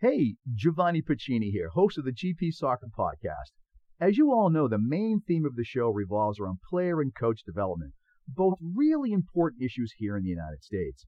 [0.00, 3.52] Hey, Giovanni Pacini here, host of the GP Soccer Podcast.
[4.00, 7.44] As you all know, the main theme of the show revolves around player and coach
[7.46, 7.92] development,
[8.26, 11.06] both really important issues here in the United States.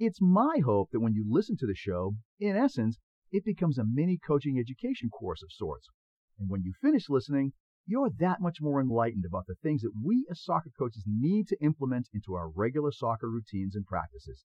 [0.00, 2.98] It's my hope that when you listen to the show, in essence,
[3.30, 5.88] it becomes a mini coaching education course of sorts.
[6.36, 7.52] And when you finish listening,
[7.86, 11.62] you're that much more enlightened about the things that we as soccer coaches need to
[11.62, 14.44] implement into our regular soccer routines and practices.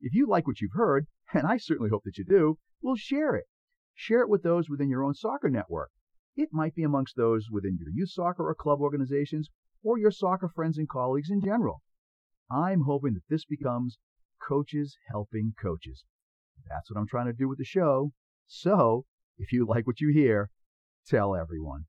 [0.00, 3.34] If you like what you've heard, and I certainly hope that you do, well, share
[3.34, 3.46] it.
[3.94, 5.90] Share it with those within your own soccer network.
[6.36, 9.50] It might be amongst those within your youth soccer or club organizations,
[9.82, 11.82] or your soccer friends and colleagues in general.
[12.50, 13.98] I'm hoping that this becomes
[14.40, 16.04] coaches helping coaches.
[16.66, 18.12] That's what I'm trying to do with the show.
[18.46, 19.04] So,
[19.36, 20.50] if you like what you hear,
[21.06, 21.84] tell everyone.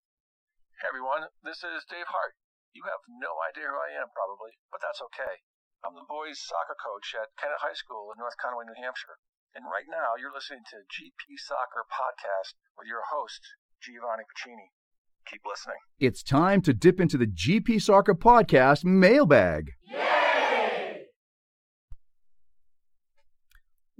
[0.82, 2.34] Hey everyone, this is Dave Hart.
[2.74, 5.46] You have no idea who I am, probably, but that's okay.
[5.86, 9.22] I'm the boys soccer coach at Kennett High School in North Conway, New Hampshire.
[9.54, 13.46] And right now, you're listening to GP Soccer Podcast with your host,
[13.78, 14.74] Giovanni Pacini.
[15.30, 15.78] Keep listening.
[16.02, 19.78] It's time to dip into the GP Soccer Podcast mailbag.
[19.86, 21.06] Yay!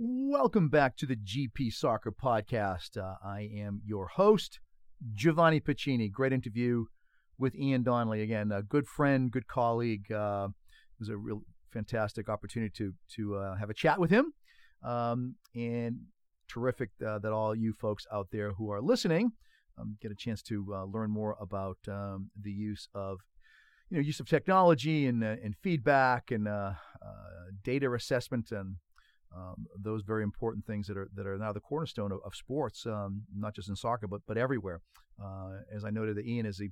[0.02, 2.98] Welcome back to the GP Soccer Podcast.
[2.98, 4.58] Uh, I am your host,
[5.14, 6.12] Giovanni Pacini.
[6.12, 6.86] Great interview
[7.38, 8.22] with Ian Donnelly.
[8.22, 10.12] Again, a good friend, good colleague.
[10.12, 11.42] Uh, it was a real
[11.72, 14.34] fantastic opportunity to to uh, have a chat with him.
[14.84, 16.00] Um, and
[16.48, 19.32] terrific uh, that all you folks out there who are listening
[19.78, 23.20] um, get a chance to uh, learn more about um, the use of
[23.90, 26.74] you know use of technology and uh, and feedback and uh,
[27.64, 28.76] data assessment and
[29.36, 32.86] um, those very important things that are that are now the cornerstone of, of sports,
[32.86, 34.82] um, not just in soccer but but everywhere.
[35.22, 36.70] Uh, as I noted, that Ian is a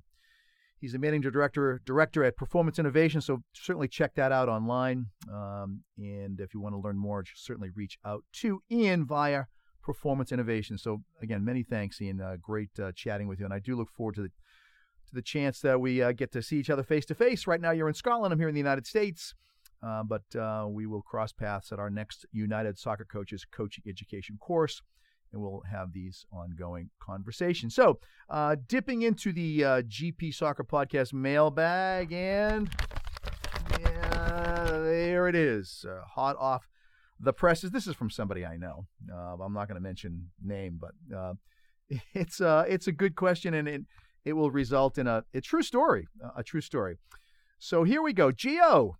[0.80, 5.06] He's the managing director director at Performance Innovation, so certainly check that out online.
[5.30, 9.44] Um, and if you want to learn more, certainly reach out to Ian via
[9.82, 10.78] Performance Innovation.
[10.78, 12.22] So again, many thanks, Ian.
[12.22, 15.20] Uh, great uh, chatting with you, and I do look forward to the to the
[15.20, 17.46] chance that we uh, get to see each other face to face.
[17.46, 18.32] Right now, you're in Scotland.
[18.32, 19.34] I'm here in the United States.
[19.82, 24.36] Uh, but uh, we will cross paths at our next United Soccer Coaches Coaching Education
[24.38, 24.82] course
[25.32, 27.74] and we'll have these ongoing conversations.
[27.74, 32.68] So, uh, dipping into the uh, GP Soccer Podcast mailbag, and
[33.80, 36.68] yeah, there it is, uh, hot off
[37.18, 37.70] the presses.
[37.70, 38.86] This is from somebody I know.
[39.12, 40.92] Uh, I'm not going to mention name, but
[42.14, 43.82] it's it's a good question, and it
[44.24, 46.06] it will result in a, a true story,
[46.36, 46.98] a true story.
[47.58, 48.32] So here we go.
[48.32, 48.96] Geo,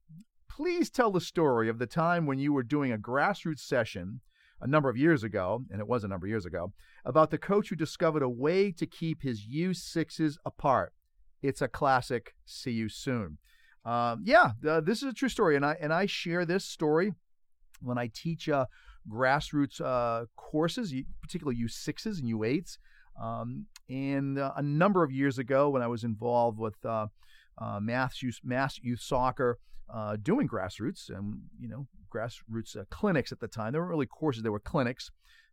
[0.50, 4.20] please tell the story of the time when you were doing a grassroots session
[4.60, 6.72] a number of years ago, and it was a number of years ago,
[7.04, 10.92] about the coach who discovered a way to keep his U6s apart.
[11.40, 12.34] It's a classic.
[12.44, 13.38] See you soon.
[13.86, 17.14] Um, yeah, uh, this is a true story, and I and I share this story
[17.80, 18.66] when I teach uh,
[19.10, 20.92] grassroots uh, courses,
[21.22, 22.76] particularly U6s and U8s.
[23.18, 26.76] Um, and uh, a number of years ago, when I was involved with
[27.58, 29.58] uh, mass youth, mass youth soccer,
[29.92, 33.72] uh, doing grassroots and you know grassroots uh, clinics at the time.
[33.72, 35.10] There weren't really courses; there were clinics,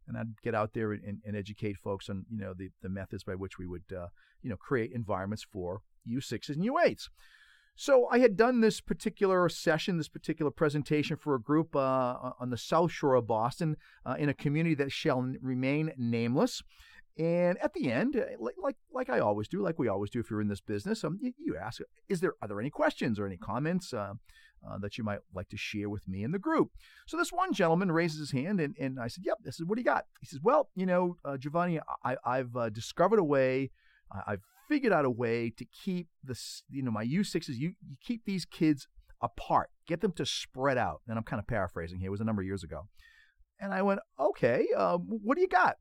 [0.07, 3.23] and I'd get out there and, and educate folks on you know the, the methods
[3.23, 4.07] by which we would uh,
[4.41, 7.09] you know create environments for U6s and U8s.
[7.79, 12.49] So I had done this particular session, this particular presentation for a group uh, on
[12.49, 16.63] the South Shore of Boston uh, in a community that shall remain nameless.
[17.17, 20.29] And at the end, uh, like, like I always do, like we always do if
[20.29, 23.25] you're in this business, um, you, you ask, is there are there any questions or
[23.25, 24.13] any comments uh,
[24.67, 26.69] uh, that you might like to share with me in the group?
[27.07, 29.79] So this one gentleman raises his hand, and, and I said, yep, this is what
[29.79, 30.05] he got.
[30.19, 33.71] He says, well, you know, uh, Giovanni, I, I've uh, discovered a way,
[34.27, 38.25] I've figured out a way to keep this, you know, my U6s, you, you keep
[38.25, 38.87] these kids
[39.21, 41.01] apart, get them to spread out.
[41.07, 42.87] And I'm kind of paraphrasing here, it was a number of years ago.
[43.59, 45.77] And I went, okay, uh, what do you got?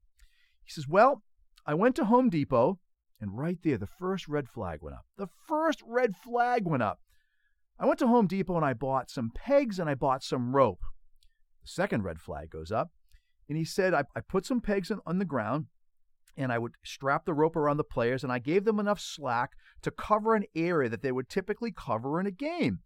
[0.66, 1.22] He says, Well,
[1.66, 2.78] I went to Home Depot,
[3.20, 5.06] and right there, the first red flag went up.
[5.16, 7.00] The first red flag went up.
[7.78, 10.80] I went to Home Depot and I bought some pegs and I bought some rope.
[11.62, 12.90] The second red flag goes up,
[13.48, 15.66] and he said, I, I put some pegs on, on the ground
[16.36, 19.52] and I would strap the rope around the players and I gave them enough slack
[19.82, 22.80] to cover an area that they would typically cover in a game.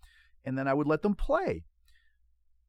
[0.45, 1.65] And then I would let them play.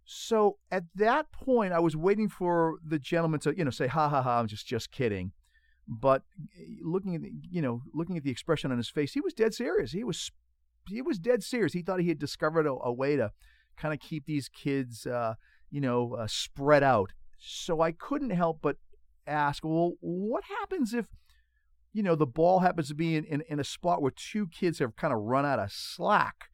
[0.04, 4.10] So at that point, I was waiting for the gentleman to, you know, say, "Ha
[4.10, 5.32] ha ha, I'm just just kidding."
[5.92, 6.24] But
[6.58, 9.34] eh, looking at the, you know, looking at the expression on his face, he was
[9.34, 9.92] dead serious.
[9.92, 10.32] He was
[10.88, 11.74] he was dead serious.
[11.74, 13.32] He thought he had discovered a, a way to
[13.78, 15.36] kind of keep these kids, uh,
[15.70, 17.12] you know, uh, spread out.
[17.38, 18.78] So I couldn't help but
[19.28, 21.08] ask, well, what happens if,
[21.92, 24.80] you know, the ball happens to be in, in, in a spot where two kids
[24.80, 26.46] have kind of run out of slack?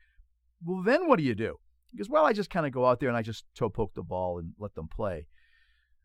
[0.65, 1.57] Well, then what do you do?
[1.91, 4.03] Because Well, I just kind of go out there and I just toe poke the
[4.03, 5.27] ball and let them play.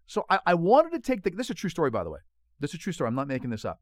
[0.06, 2.20] So I, I wanted to take the, this is a true story, by the way.
[2.62, 3.08] This is a true story.
[3.08, 3.80] I'm not making this up.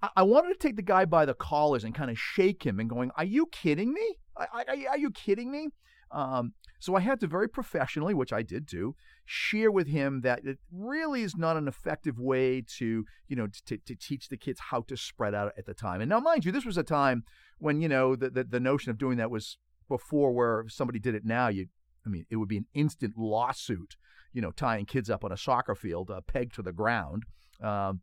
[0.00, 2.80] I, I wanted to take the guy by the collars and kind of shake him
[2.80, 4.16] and going, Are you kidding me?
[4.36, 5.68] I, I, are you kidding me?
[6.12, 8.94] Um, so I had to very professionally, which I did do,
[9.24, 13.78] share with him that it really is not an effective way to, you know, to,
[13.78, 16.00] to teach the kids how to spread out at the time.
[16.00, 17.24] And now, mind you, this was a time
[17.58, 19.58] when, you know, the, the, the notion of doing that was
[19.88, 21.66] before where somebody did it now, you,
[22.06, 23.96] I mean, it would be an instant lawsuit,
[24.32, 27.24] you know, tying kids up on a soccer field, uh, pegged to the ground.
[27.62, 28.00] Um,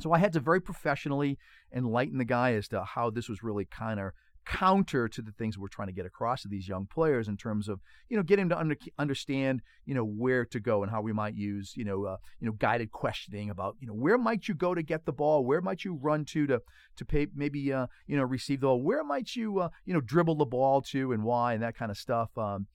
[0.00, 1.38] so I had to very professionally
[1.72, 4.12] enlighten the guy as to how this was really kind of
[4.48, 7.68] counter to the things we're trying to get across to these young players in terms
[7.68, 11.12] of you know getting to under, understand you know where to go and how we
[11.12, 14.54] might use you know uh, you know guided questioning about you know where might you
[14.54, 15.44] go to get the ball?
[15.44, 16.62] Where might you run to to
[16.96, 18.80] to pay, maybe uh, you know receive the ball?
[18.80, 21.90] Where might you uh, you know dribble the ball to and why and that kind
[21.90, 22.66] of stuff um,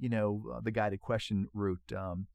[0.00, 2.26] you know uh, the guided question route um,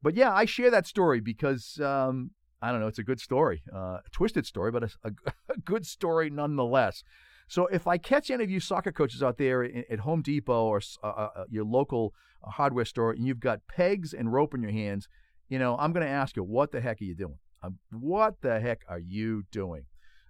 [0.00, 2.30] but yeah I share that story because um,
[2.64, 5.10] I don't know it's a good story uh, a twisted story but a, a,
[5.54, 7.02] a good story nonetheless.
[7.48, 10.80] So if I catch any of you soccer coaches out there at Home Depot or
[11.02, 14.62] uh, uh, uh, your local uh, hardware store and you've got pegs and rope in
[14.62, 15.08] your hands,
[15.48, 17.38] you know, I'm going to ask you, what the heck are you doing?
[17.62, 19.84] Um, what the heck are you doing?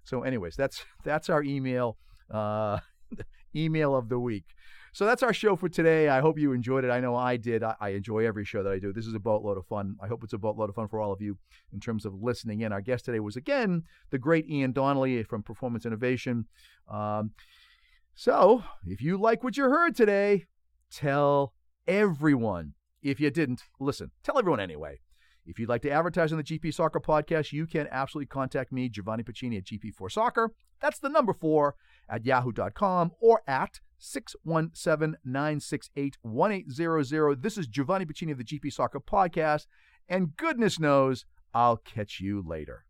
[0.05, 1.97] So, anyways, that's that's our email
[2.30, 2.78] uh,
[3.57, 4.45] email of the week.
[4.95, 6.09] So that's our show for today.
[6.09, 6.91] I hope you enjoyed it.
[6.93, 7.65] I know I did.
[7.65, 8.93] I, I, enjoy every show that I do.
[8.93, 9.97] This is a boatload of fun.
[10.01, 11.37] I hope it's a boatload of fun for all of you
[11.73, 12.73] in terms of listening in.
[12.73, 16.47] Our guest today was again the great Ian Donnelly from Performance Innovation.
[16.89, 17.33] Um,
[18.15, 20.45] so if you like what you heard today,
[20.93, 21.55] tell
[21.89, 22.75] everyone.
[23.03, 25.01] If you didn't, listen, tell everyone anyway.
[25.45, 28.89] If you'd like to advertise on the GP Soccer podcast, you can absolutely contact me,
[28.89, 30.53] Giovanni Pacini at GP4 Soccer.
[30.81, 31.75] That's the number four
[32.09, 37.43] at yahoo.com or at 617 968 1800.
[37.43, 39.67] This is Giovanni Pacini of the GP Soccer podcast,
[40.09, 41.25] and goodness knows
[41.55, 42.85] I'll catch you later.